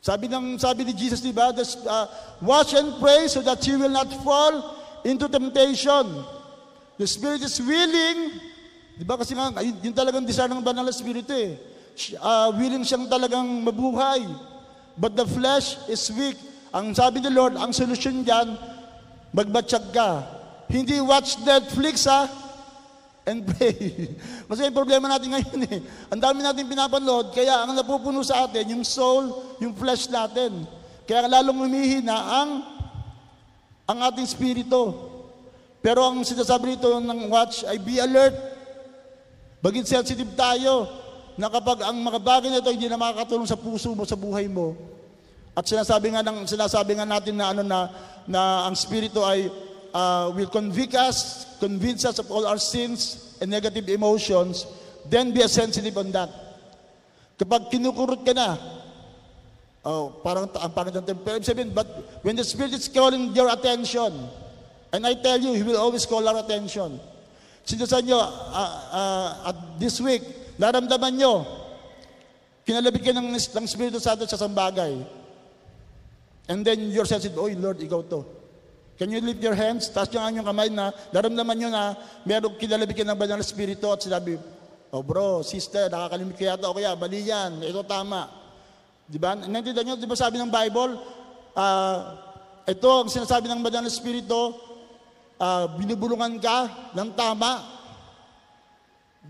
[0.00, 1.52] Sabi ng sabi ni Jesus, di ba?
[1.52, 2.06] Uh,
[2.40, 6.24] watch and pray so that you will not fall into temptation.
[6.96, 8.40] The spirit is willing.
[8.96, 9.16] Di ba?
[9.16, 11.56] Kasi nga, yun, yun talagang desire ng banal na spirito eh.
[12.16, 14.24] Uh, willing siyang talagang mabuhay.
[14.96, 16.36] But the flesh is weak.
[16.72, 18.48] Ang sabi ni Lord, ang solusyon diyan,
[19.34, 20.10] magbatsyag ka.
[20.70, 22.30] Hindi watch Netflix ha
[23.26, 24.10] and pray.
[24.46, 25.78] Kasi yung problema natin ngayon eh.
[26.10, 30.66] Ang dami natin pinapanood, kaya ang napupuno sa atin, yung soul, yung flesh natin.
[31.06, 32.50] Kaya lalong humihina ang
[33.90, 35.10] ang ating spirito.
[35.82, 38.36] Pero ang sinasabi nito ng watch ay be alert.
[39.58, 40.86] Bagit sensitive tayo
[41.34, 44.46] na kapag ang mga bagay na ito hindi na makakatulong sa puso mo, sa buhay
[44.46, 44.76] mo.
[45.56, 47.78] At sinasabi nga ng sinasabi nga natin na ano na
[48.30, 49.50] na ang spirito ay
[49.94, 54.66] uh, will convict us, convince us of all our sins and negative emotions,
[55.08, 56.30] then be sensitive on that.
[57.40, 58.60] Kapag kinukurot ka na,
[59.82, 61.08] oh, parang ang pangit ng
[61.40, 61.88] sabihin, but
[62.20, 64.12] when the Spirit is calling your attention,
[64.92, 67.00] and I tell you, He will always call our attention.
[67.64, 70.20] Sino sa inyo, uh, uh, at this week,
[70.60, 71.48] naramdaman nyo,
[72.68, 75.19] kinalabit ka ng, ng Spirito Santo sa isang bagay.
[76.50, 78.26] And then you're sensitive, oh Lord, ikaw to.
[78.98, 79.86] Can you lift your hands?
[79.88, 81.94] Taas nyo ang kamay na naramdaman nyo na
[82.26, 84.34] merong kinalabigyan ng banal na spirito at sinabi,
[84.90, 86.66] oh bro, sister, nakakalimit kaya ito.
[86.66, 87.62] O kaya, mali yan.
[87.62, 88.26] Ito tama.
[89.06, 89.38] Di ba?
[89.38, 89.96] Naintindihan nyo?
[89.96, 90.98] Di ba sabi ng Bible,
[91.54, 91.96] uh,
[92.66, 94.58] ito ang sinasabi ng banal na spirito,
[95.38, 97.62] uh, binubulungan ka ng tama.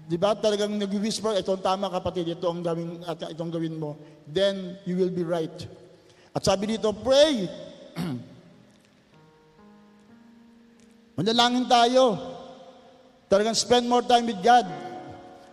[0.08, 0.34] Di ba?
[0.34, 3.94] Talagang nag-whisper, ito ang tama kapatid, ito ang gawin, itong gawin mo.
[4.24, 5.79] Then, you will be right.
[6.30, 7.50] At sabi dito, pray.
[11.18, 12.04] Manalangin tayo.
[13.30, 14.66] Talagang spend more time with God.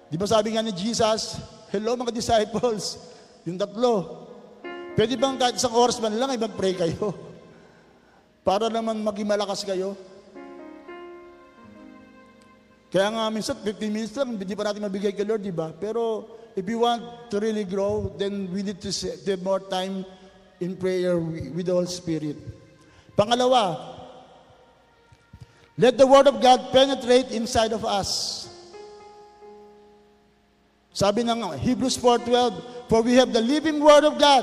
[0.07, 1.38] Di ba sabi nga ni Jesus,
[1.69, 2.97] hello mga disciples,
[3.45, 4.25] yung tatlo.
[4.97, 7.13] Pwede bang kahit isang oras man lang ay mag-pray kayo?
[8.47, 9.93] Para naman maging malakas kayo.
[12.88, 15.75] Kaya nga minsan 15 minutes lang, hindi pa natin mabigay kay Lord, di ba?
[15.75, 16.25] Pero
[16.55, 20.07] if you want to really grow, then we need to have more time
[20.60, 22.38] in prayer with the Holy Spirit.
[23.18, 23.97] Pangalawa,
[25.78, 28.49] Let the Word of God penetrate inside of us.
[30.89, 34.41] Sabi ng Hebrews 4.12, For we have the living Word of God,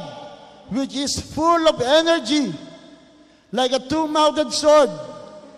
[0.71, 2.55] which is full of energy,
[3.51, 4.91] like a two-mouthed sword.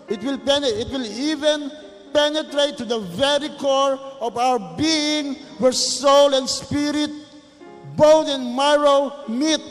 [0.09, 1.69] It will, it will even
[2.11, 7.11] penetrate to the very core of our being, where soul and spirit,
[7.93, 9.61] bone and marrow meet.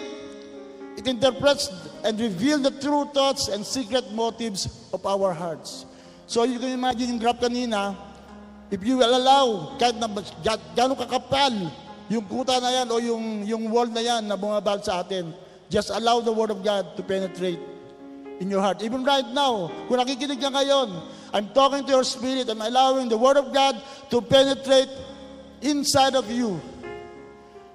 [1.07, 1.71] It interprets
[2.03, 5.87] and reveals the true thoughts and secret motives of our hearts.
[6.27, 7.95] So you can imagine yung graph kanina,
[8.75, 10.11] if you will allow, kahit na
[10.75, 11.71] gano'ng kakapal,
[12.11, 15.31] yung kuta na yan o yung, yung wall na yan na bumabal sa atin,
[15.71, 17.63] just allow the Word of God to penetrate
[18.43, 18.83] in your heart.
[18.83, 20.91] Even right now, kung nakikinig ka ngayon,
[21.31, 23.79] I'm talking to your spirit, I'm allowing the Word of God
[24.11, 24.91] to penetrate
[25.63, 26.59] inside of you.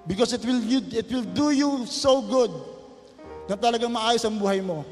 [0.04, 2.71] Because it will, it will do you so good
[3.50, 4.86] na talagang maayos ang buhay mo.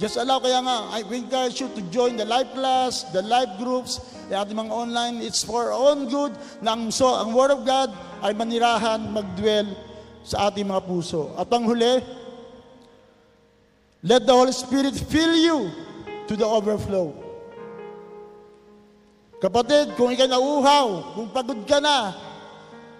[0.00, 4.00] Just allow, kaya nga, I encourage you to join the life class, the life groups,
[4.32, 5.20] the ating mga online.
[5.20, 6.32] It's for our own good
[6.64, 7.92] na ang, so, ang Word of God
[8.24, 9.68] ay manirahan, magdwell
[10.24, 11.36] sa ating mga puso.
[11.36, 12.00] At ang huli,
[14.00, 15.68] let the Holy Spirit fill you
[16.24, 17.12] to the overflow.
[19.36, 22.16] Kapatid, kung ikay nauuhaw, kung pagod ka na,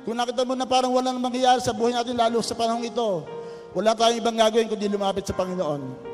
[0.05, 3.25] kung nakita mo na parang walang mangyayari sa buhay natin lalo sa panahong ito,
[3.75, 6.11] wala tayong ibang gagawin kundi lumapit sa Panginoon.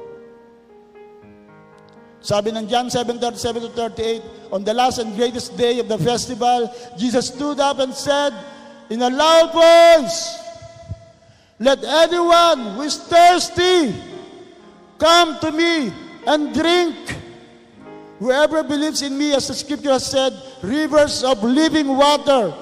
[2.21, 6.67] Sabi ng John 7:37 to 38, on the last and greatest day of the festival,
[6.99, 8.35] Jesus stood up and said
[8.91, 10.43] in a loud voice,
[11.63, 13.95] Let anyone who is thirsty
[14.99, 15.93] come to me
[16.27, 16.97] and drink.
[18.19, 20.33] Whoever believes in me, as the scripture has said,
[20.63, 22.53] rivers of living water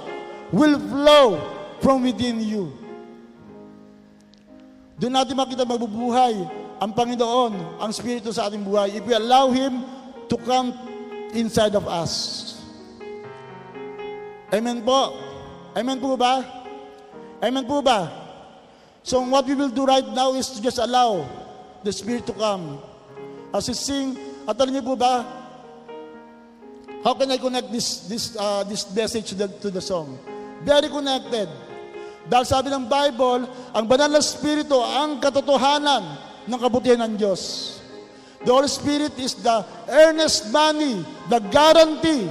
[0.53, 1.41] will flow
[1.81, 2.84] from within you.
[5.05, 6.33] Doon natin makita magbubuhay
[6.81, 8.97] ang Panginoon, ang Espiritu sa ating buhay.
[8.97, 9.85] If we allow Him
[10.33, 10.73] to come
[11.37, 12.57] inside of us.
[14.49, 15.13] Amen po.
[15.77, 16.41] Amen po ba?
[17.45, 18.09] Amen po ba?
[19.05, 21.29] So what we will do right now is to just allow
[21.85, 22.81] the Spirit to come.
[23.53, 24.17] As we sing,
[24.49, 25.45] at alam niyo po ba,
[27.05, 30.17] How can I connect this this uh, this message to the, to the song?
[30.65, 31.53] Very connected.
[32.25, 33.45] Dahil sabi ng Bible,
[33.77, 36.03] ang banal na spirito ang katotohanan
[36.49, 37.77] ng kabutihan ng Diyos.
[38.45, 41.01] The Holy Spirit is the earnest money,
[41.33, 42.29] the guarantee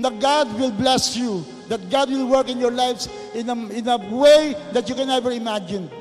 [0.00, 3.84] that God will bless you, that God will work in your lives in a, in
[3.88, 5.92] a way that you can never imagine.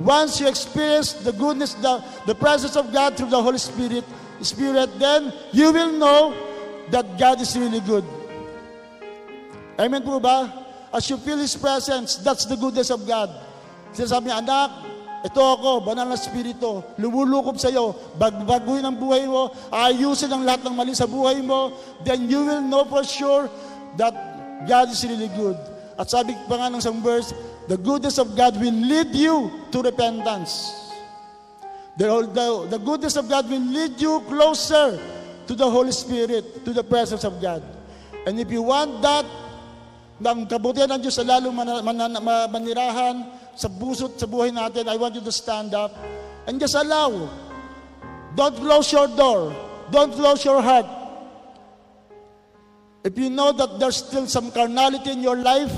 [0.00, 4.04] Once you experience the goodness, the, the presence of God through the Holy Spirit,
[4.40, 6.34] Spirit, then you will know
[6.90, 8.04] that God is really good.
[9.78, 10.61] Amen po ba?
[10.92, 13.32] As you feel His presence, that's the goodness of God.
[13.96, 14.70] Sinasabi niya, anak,
[15.22, 20.66] ito ako, banal na spirito, lumulukob sa iyo, bagbaguhin ang buhay mo, ayusin ang lahat
[20.66, 21.72] ng mali sa buhay mo,
[22.02, 23.46] then you will know for sure
[23.94, 24.12] that
[24.66, 25.54] God is really good.
[25.94, 27.30] At sabi pa nga ng isang verse,
[27.70, 30.74] the goodness of God will lead you to repentance.
[31.94, 34.98] The, the, the goodness of God will lead you closer
[35.46, 37.62] to the Holy Spirit, to the presence of God.
[38.26, 39.26] And if you want that,
[40.20, 43.16] ng kabutihan ng Diyos sa lalong man, man, man, manirahan
[43.56, 45.92] sa busot sa buhay natin, I want you to stand up
[46.46, 47.28] and just allow.
[48.36, 49.52] Don't close your door.
[49.92, 50.88] Don't close your heart.
[53.02, 55.74] If you know that there's still some carnality in your life,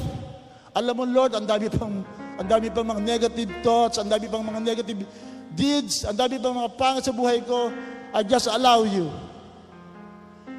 [0.77, 2.05] alam mo Lord, ang dami pang
[2.35, 5.07] ang dami pang mga negative thoughts, ang dami pang mga negative
[5.55, 7.71] deeds, ang dami pang mga pangit sa buhay ko,
[8.13, 9.09] I just allow you.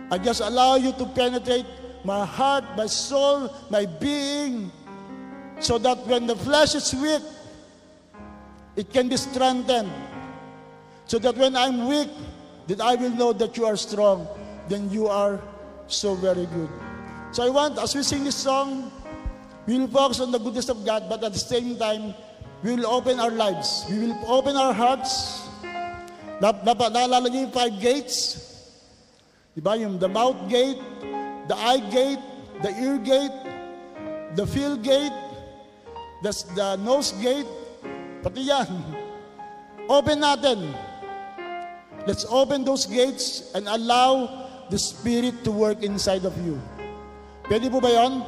[0.09, 1.67] I just allow you to penetrate
[2.05, 4.71] my heart, my soul, my being,
[5.59, 7.21] so that when the flesh is weak,
[8.75, 9.91] it can be strengthened.
[11.07, 12.09] So that when I'm weak,
[12.67, 14.27] that I will know that you are strong,
[14.69, 15.41] then you are
[15.87, 16.69] so very good.
[17.31, 18.91] So I want, as we sing this song,
[19.67, 22.13] we will focus on the goodness of God, but at the same time,
[22.63, 23.85] we will open our lives.
[23.89, 25.41] We will open our hearts.
[26.41, 28.41] Naalala niyo yung five gates?
[29.55, 29.79] Diba?
[29.79, 30.81] Yung the mouth gate,
[31.47, 32.23] the eye gate,
[32.61, 33.35] the ear gate,
[34.35, 35.13] the feel gate,
[36.21, 37.47] the, the nose gate,
[38.23, 38.67] pati yan.
[39.89, 40.73] Open natin.
[42.05, 46.61] Let's open those gates and allow the Spirit to work inside of you.
[47.49, 48.21] Pwede po ba yon?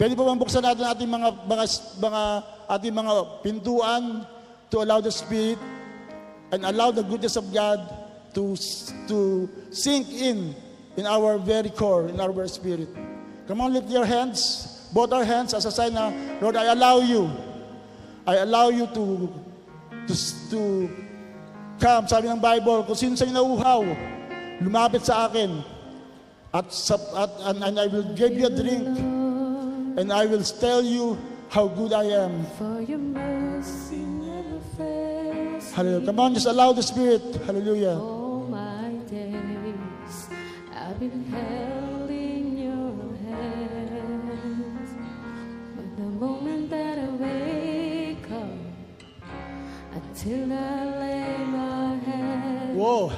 [0.00, 1.64] Pwede po bang buksan natin ating mga, mga,
[2.00, 2.22] mga,
[2.68, 3.12] ating mga
[3.44, 4.04] pintuan
[4.72, 5.60] to allow the Spirit
[6.52, 7.80] and allow the goodness of God
[8.32, 8.56] to,
[9.08, 10.56] to sink in
[10.98, 12.90] in our very core, in our very spirit.
[13.46, 16.10] Come on, lift your hands, both our hands as a sign na,
[16.42, 17.30] Lord, I allow you.
[18.26, 19.30] I allow you to,
[20.10, 20.14] to,
[20.50, 20.60] to
[21.78, 22.10] come.
[22.10, 23.86] Sabi ng Bible, kung sino sa'yo nauhaw,
[24.58, 25.62] lumapit sa akin.
[26.52, 28.90] At, at, and, and I will give you a drink.
[30.02, 31.14] And I will tell you
[31.48, 32.42] how good I am.
[32.58, 35.70] For your mercy never fails.
[35.72, 36.06] Hallelujah.
[36.10, 37.22] Come on, just allow the Spirit.
[37.46, 38.17] Hallelujah.
[40.98, 44.90] Been held in your hands.
[45.74, 48.48] From the moment that I wake up
[49.92, 53.12] until I lay my head, Whoa.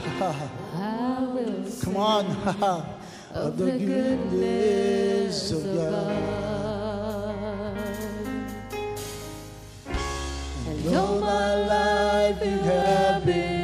[0.76, 2.26] I will Come on.
[3.35, 6.16] of the goodness of God.
[10.66, 13.60] And all my life you have been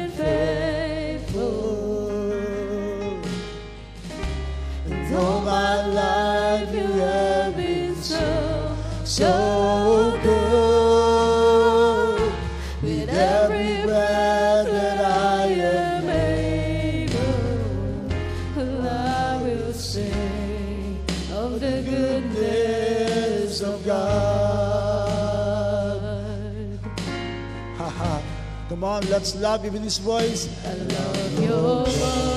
[28.77, 30.47] Come on, let's love even his voice.
[30.63, 32.36] I love your voice.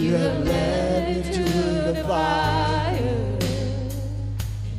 [0.00, 1.44] You have led me to
[1.92, 3.36] the fire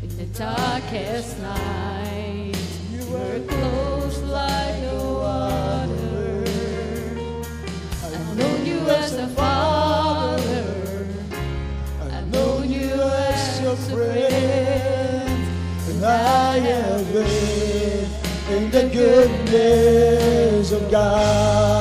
[0.01, 2.55] in the darkest night.
[2.91, 6.43] You were close like no water.
[8.03, 11.07] I've known you as a father.
[12.01, 15.30] I've known you as your friend,
[15.88, 18.09] and I have been
[18.49, 21.81] in the goodness of God.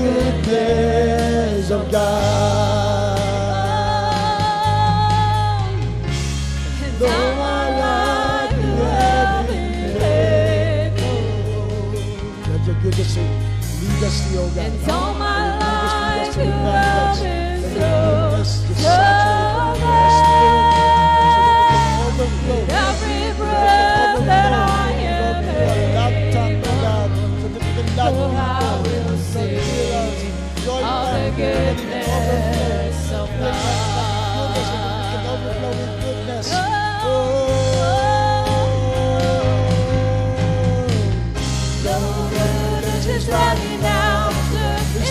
[0.00, 0.89] Goodness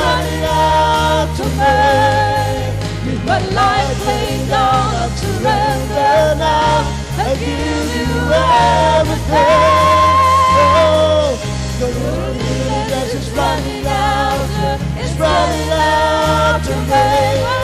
[0.00, 1.76] running after me.
[3.06, 6.78] With my life laid down, I surrender now.
[7.18, 8.12] I give you
[8.96, 10.16] everything.
[10.58, 11.28] Oh,
[11.80, 17.06] Your goodness is running after, it's running after me.
[17.44, 17.59] Your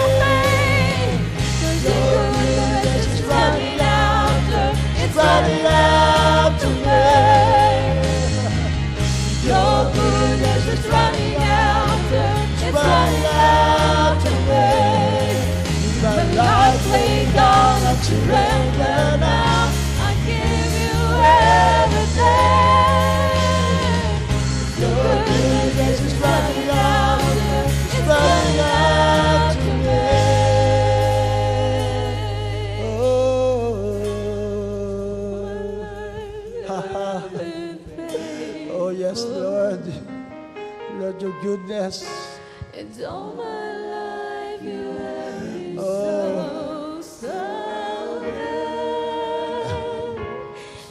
[41.43, 42.05] goodness.
[42.73, 47.01] It's all my life you have been Oh.
[47.01, 48.37] so, so good.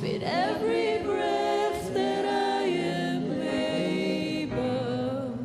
[0.02, 5.38] With every breath that I am able,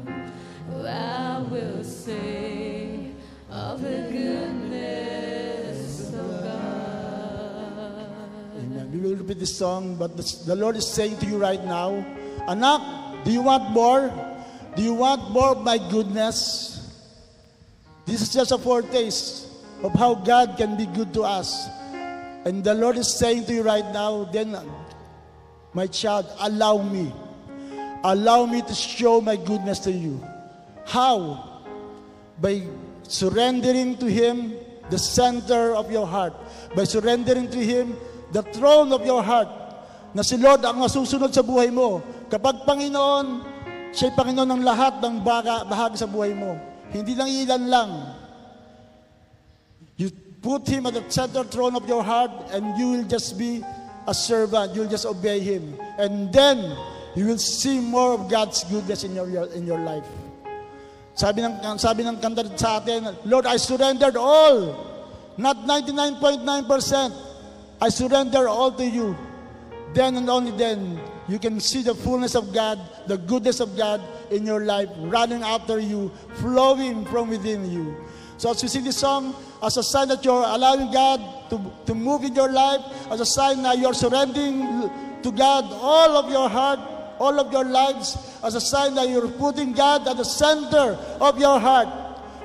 [0.86, 3.16] I will sing
[3.51, 8.28] of the goodness of God.
[8.59, 8.90] Amen.
[8.92, 12.05] We will repeat this song, but the, the Lord is saying to you right now,
[12.48, 14.11] Anak, do you want more?
[14.76, 16.78] Do you want more of my goodness?
[18.06, 19.46] This is just a foretaste
[19.82, 21.68] of how God can be good to us.
[22.44, 24.56] And the Lord is saying to you right now, then,
[25.74, 27.12] my child, allow me.
[28.04, 30.22] Allow me to show my goodness to you.
[30.86, 31.62] How?
[32.40, 32.62] By
[33.02, 34.54] surrendering to Him
[34.88, 36.32] the center of your heart.
[36.74, 37.96] By surrendering to Him
[38.32, 39.48] the throne of your heart.
[40.14, 42.02] Na si Lord ang masusunod sa buhay mo.
[42.30, 43.49] Kapag Panginoon,
[43.95, 46.59] siya'y Panginoon ng lahat ng baga, bahagi sa buhay mo.
[46.91, 47.91] Hindi lang ilan lang.
[49.97, 50.11] You
[50.43, 53.62] put Him at the center throne of your heart and you will just be
[54.07, 54.74] a servant.
[54.74, 55.76] You'll just obey Him.
[55.99, 56.59] And then,
[57.14, 60.07] you will see more of God's goodness in your, in your life.
[61.14, 64.88] Sabi ng, sabi ng kanta sa atin, Lord, I surrendered all.
[65.36, 66.47] Not 99.9%.
[67.80, 69.16] I surrender all to you.
[69.93, 74.02] Then and only then, you can see the fullness of God, the goodness of God
[74.30, 77.96] in your life, running after you, flowing from within you.
[78.36, 81.94] So as we sing this song, as a sign that you're allowing God to, to
[81.94, 84.90] move in your life, as a sign that you're surrendering
[85.22, 86.80] to God all of your heart,
[87.20, 91.38] all of your lives, as a sign that you're putting God at the center of
[91.38, 91.88] your heart.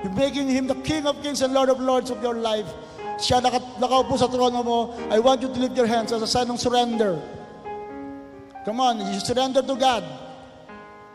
[0.03, 2.67] You're making Him the King of Kings and Lord of Lords of your life.
[3.17, 6.27] Siya naka, nakaupo sa trono mo, I want you to lift your hands as a
[6.27, 7.21] sign of surrender.
[8.65, 10.03] Come on, you surrender to God.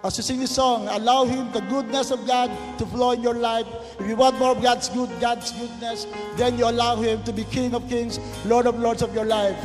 [0.05, 2.48] As you sing this song, allow Him the goodness of God
[2.78, 3.66] to flow in your life.
[3.98, 7.42] If you want more of God's good, God's goodness, then you allow Him to be
[7.42, 9.59] King of Kings, Lord of Lords of your life.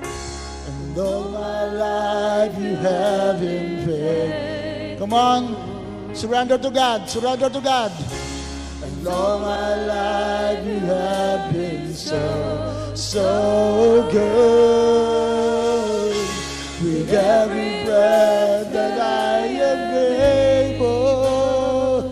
[0.00, 4.98] And all my life you have in faith.
[4.98, 7.92] Come on, surrender to God, surrender to God.
[8.82, 15.07] And all my life you have been so, so good.
[17.08, 19.94] With every breath that I am
[20.76, 22.04] able,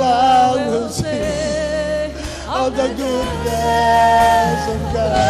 [0.00, 2.14] I will sing
[2.46, 5.26] of the goodness of God.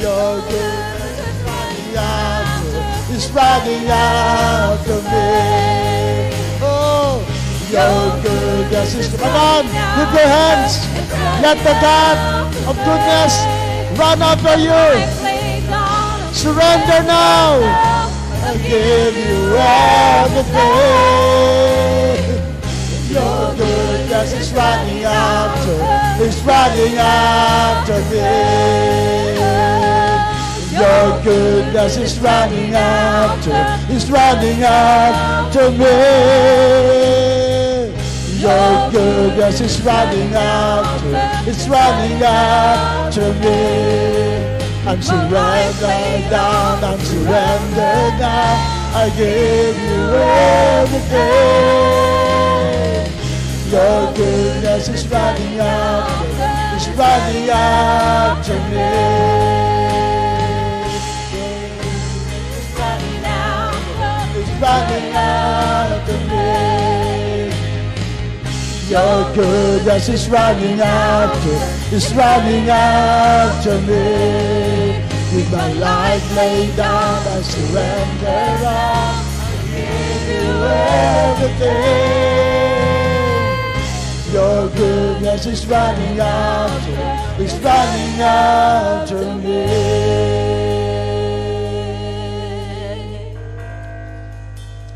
[0.00, 2.62] Your goodness running out,
[3.10, 3.88] is running
[5.04, 5.32] me.
[6.60, 7.24] Oh,
[7.70, 9.64] your goodness is come on,
[9.98, 10.74] lift your hands.
[11.40, 12.16] Let the God
[12.68, 13.34] of goodness
[13.98, 14.84] run after you.
[16.32, 17.98] Surrender now.
[18.40, 19.56] I give you
[20.36, 21.87] everything.
[24.18, 25.78] Goodness is running after,
[26.24, 28.18] is running after me.
[30.76, 33.54] Your goodness is running after,
[33.94, 35.94] is running after me.
[38.40, 44.58] Your goodness is running after, it's running after me.
[44.84, 48.20] I'm surrendered down, I'm surrendered.
[48.20, 50.12] I give you
[50.82, 52.08] everything.
[53.70, 56.24] Your goodness is running after,
[56.74, 58.88] is running after me.
[64.40, 66.48] It's running after me.
[68.88, 75.04] Your goodness is running after, is running after me.
[75.36, 79.12] With my life laid down, I surrender all.
[79.44, 80.56] I give you
[81.44, 82.67] everything.
[84.32, 89.64] Your goodness is running after, is running after me.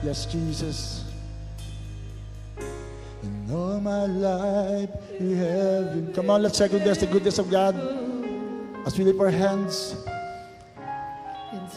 [0.04, 1.04] Yes, Jesus.
[3.22, 6.12] In all my life you have been.
[6.12, 7.74] Come on, let's goodness, the goodness of God.
[8.84, 9.96] As we lift our hands.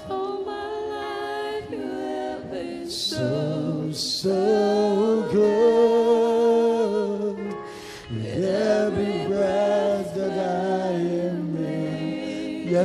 [0.10, 5.95] all my life you have been So, so good.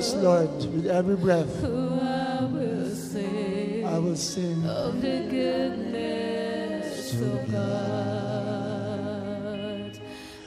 [0.01, 4.65] Yes, Lord, with every breath who I will sing I will sing.
[4.65, 8.01] of the goodness of God.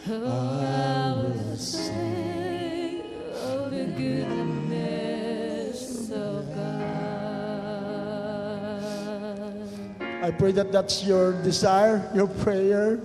[0.09, 3.03] Oh, I will sing
[3.45, 5.29] of the goodness
[6.09, 7.13] of God.
[10.23, 12.99] I pray that that's your desire, your prayer.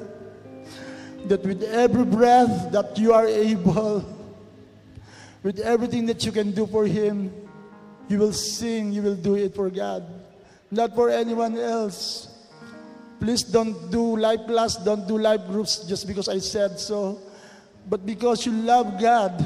[1.27, 4.18] That with every breath that you are able,
[5.43, 7.33] with everything that you can do for Him,
[8.09, 10.05] you will sing, you will do it for God,
[10.71, 12.29] not for anyone else.
[13.21, 17.19] Please don't do life plus, don't do life groups just because I said so,
[17.89, 19.45] but because you love God,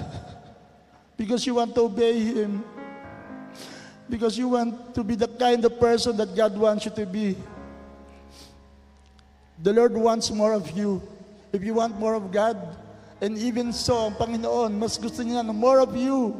[1.16, 2.64] because you want to obey Him,
[4.08, 7.36] because you want to be the kind of person that God wants you to be.
[9.62, 11.00] The Lord wants more of you.
[11.52, 12.58] If you want more of God,
[13.22, 16.34] and even so, ang Panginoon, mas gusto niya ng more of you.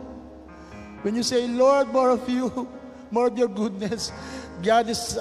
[1.06, 2.50] When you say, Lord, more of you,
[3.14, 4.10] more of your goodness,
[4.58, 5.14] God is,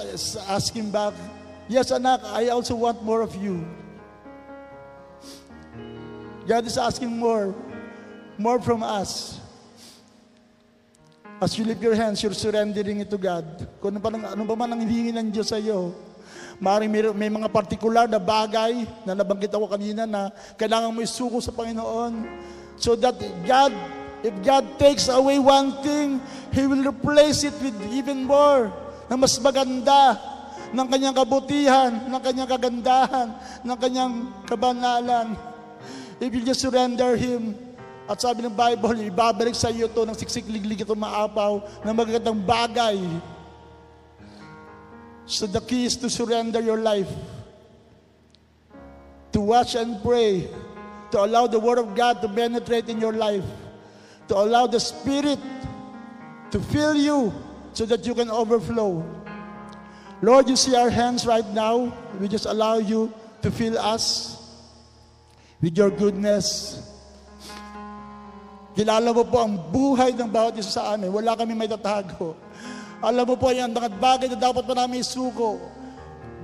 [0.50, 1.14] asking back,
[1.70, 3.62] Yes, anak, I also want more of you.
[6.44, 7.54] God is asking more,
[8.36, 9.38] more from us.
[11.40, 13.46] As you lift your hands, you're surrendering it to God.
[13.80, 15.94] Kung ano, pa, ano man ang hinihingi ng Diyos sa iyo,
[16.62, 21.42] Maring may, may mga partikular na bagay na nabanggit ako kanina na kailangan mo isuko
[21.42, 22.22] sa Panginoon.
[22.78, 23.74] So that God,
[24.22, 26.22] if God takes away one thing,
[26.54, 28.70] He will replace it with even more
[29.10, 30.14] na mas maganda
[30.70, 33.28] ng kanyang kabutihan, ng kanyang kagandahan,
[33.66, 34.14] ng kanyang
[34.46, 35.34] kabanalan.
[36.22, 37.58] If you just surrender Him,
[38.06, 43.02] at sabi ng Bible, ibabalik sa iyo to ng siksik-liglig ito maapaw ng magagandang bagay.
[45.26, 47.08] So the key is to surrender your life.
[49.32, 50.48] To watch and pray.
[51.12, 53.44] To allow the Word of God to penetrate in your life.
[54.28, 55.38] To allow the Spirit
[56.52, 57.32] to fill you
[57.72, 59.02] so that you can overflow.
[60.20, 61.90] Lord, you see our hands right now.
[62.20, 64.38] We just allow you to fill us
[65.60, 66.78] with your goodness.
[68.76, 71.10] Kilala mo po ang buhay ng bawat isa sa amin.
[71.12, 72.36] Wala kami may tatago.
[73.02, 75.58] Alam mo po yan, mga bagay na dapat pa namin isuko.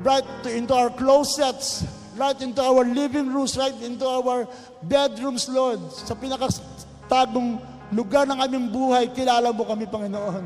[0.03, 1.87] Right to, into our closets,
[2.19, 4.51] right into our living rooms, right into our
[4.83, 5.79] bedrooms, Lord.
[5.95, 7.63] Sa pinakatagong
[7.95, 10.45] lugar ng aming buhay, kilala mo kami, Panginoon.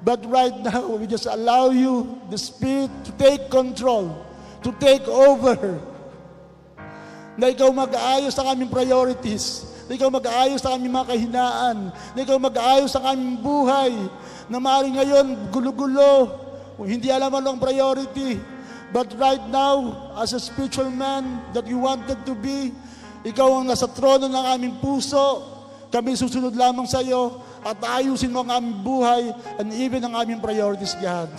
[0.00, 4.16] But right now, we just allow you, the Spirit, to take control,
[4.64, 5.56] to take over.
[7.36, 11.76] Na ikaw mag-aayos ng aming priorities, na ikaw mag-aayos ng aming mga kahinaan,
[12.14, 13.90] na ikaw mag-aayos ng aming buhay,
[14.46, 16.30] na maaaring ngayon gulo-gulo,
[16.86, 18.38] hindi alam ano ang priority.
[18.94, 22.70] But right now, as a spiritual man that you wanted to be,
[23.26, 25.42] ikaw ang nasa trono ng aming puso,
[25.90, 30.38] kami susunod lamang sa iyo, at ayusin mo ang aming buhay and even ang aming
[30.38, 31.34] priorities, God.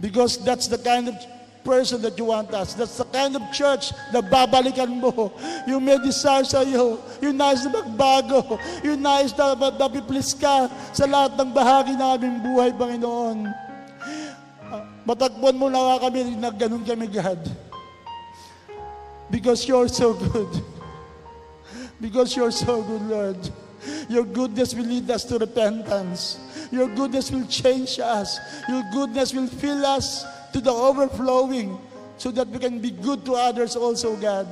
[0.00, 1.20] Because that's the kind of
[1.64, 2.74] person that you want us.
[2.74, 5.32] That's the kind of church na babalikan mo.
[5.66, 7.02] Yung may desire sa iyo.
[7.20, 8.58] Yung nais na magbago.
[8.86, 13.38] Yung nais na mapiplis ka sa lahat ng bahagi ng aming buhay, Panginoon.
[14.68, 17.40] Ah, Matagpuan mo na kami na ganun kami, God.
[19.28, 20.52] Because you're so good.
[22.00, 23.40] Because you're so good, Lord.
[24.08, 26.40] Your goodness will lead us to repentance.
[26.70, 28.38] Your goodness will change us.
[28.68, 31.78] Your goodness will fill us to the overflowing
[32.16, 34.48] so that we can be good to others also, God.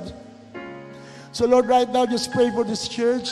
[1.31, 3.29] So Lord, right now, just pray for this church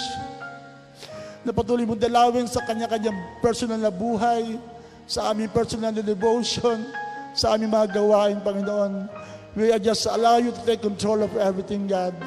[1.46, 4.58] na patuloy mong dalawin sa kanya-kanyang personal na buhay,
[5.06, 6.90] sa aming personal na devotion,
[7.38, 9.06] sa aming mga gawain, Panginoon.
[9.54, 12.18] We are just allow you to take control of everything, God.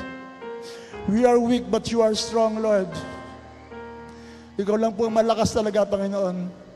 [1.10, 2.88] We are weak, but you are strong, Lord.
[4.56, 6.67] Ikaw lang po ang malakas talaga, Panginoon.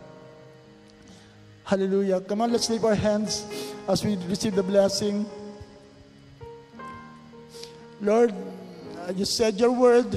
[1.65, 2.21] Hallelujah.
[2.21, 3.47] Come on, let's lift our hands
[3.87, 5.25] as we receive the blessing.
[8.03, 8.35] Lord,
[9.07, 10.11] I just said your word.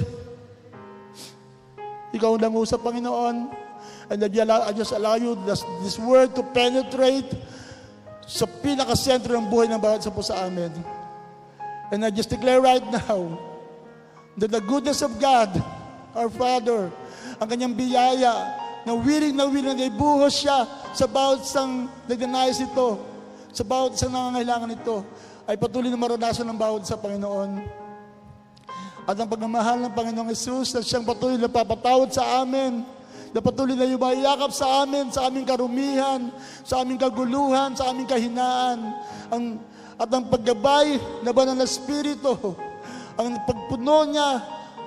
[2.10, 3.54] Ikaw ang nangusap, Panginoon.
[4.10, 7.30] And I just allow you this, this word to penetrate
[8.26, 10.70] sa pinakasentro ng buhay ng bawat isa po sa amin.
[11.94, 13.38] And I just declare right now
[14.34, 15.54] that the goodness of God,
[16.10, 16.90] our Father,
[17.38, 20.62] ang kanyang biyaya, na willing na willing na ibuhos siya
[20.94, 23.02] sa bawat isang nagnanais ito,
[23.50, 25.02] sa bawat isang nangangailangan ito,
[25.50, 27.66] ay patuloy na maranasan ng bawat sa Panginoon.
[29.06, 32.86] At ang pagmamahal ng Panginoong Yesus na siyang patuloy na papatawad sa amin,
[33.34, 36.30] na patuloy na yumayakap sa amin, sa aming karumihan,
[36.62, 38.94] sa aming kaguluhan, sa aming kahinaan,
[39.34, 39.58] ang,
[39.98, 42.54] at ang paggabay na banal na Espiritu,
[43.18, 44.30] ang pagpuno niya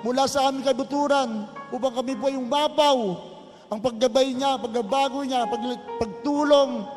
[0.08, 3.29] mula sa aming kabuturan upang kami po yung mapaw,
[3.70, 5.62] ang paggabay niya, pagbabago niya, pag,
[6.02, 6.90] pagtulong,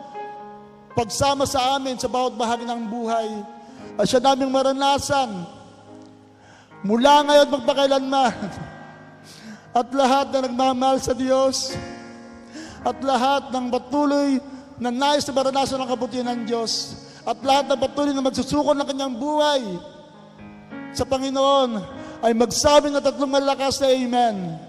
[0.97, 3.29] pagsama sa amin sa bawat bahagi ng buhay.
[4.01, 5.45] At siya naming maranasan
[6.81, 8.37] mula ngayon magpakailanman.
[9.81, 11.73] At lahat na nagmamahal sa Diyos,
[12.85, 14.37] at lahat ng patuloy
[14.77, 16.93] na nais na maranasan ng kabutihan ng Diyos,
[17.25, 19.65] at lahat na patuloy na magsusuko ng kanyang buhay
[20.93, 21.81] sa Panginoon,
[22.21, 24.61] ay magsabi na tatlong malakas na Amen.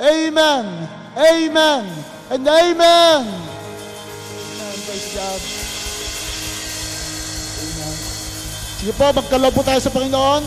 [0.00, 0.88] Amen.
[1.14, 1.82] Amen.
[2.30, 3.22] And Amen.
[3.22, 4.74] Amen.
[4.82, 5.40] Praise God.
[7.62, 7.94] Amen.
[8.82, 10.42] Sige po, magkalaw po tayo sa Panginoon.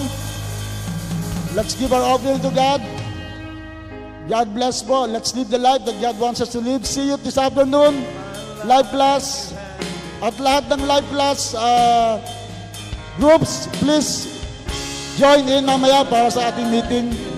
[1.55, 2.83] Let's give our offering to God.
[4.27, 5.07] God bless po.
[5.07, 6.83] Let's live the life that God wants us to live.
[6.83, 8.03] See you this afternoon.
[8.67, 9.55] Live class.
[10.19, 12.19] At lahat ng live class uh,
[13.15, 14.27] groups, please
[15.15, 17.36] join in mamaya para sa ating meeting.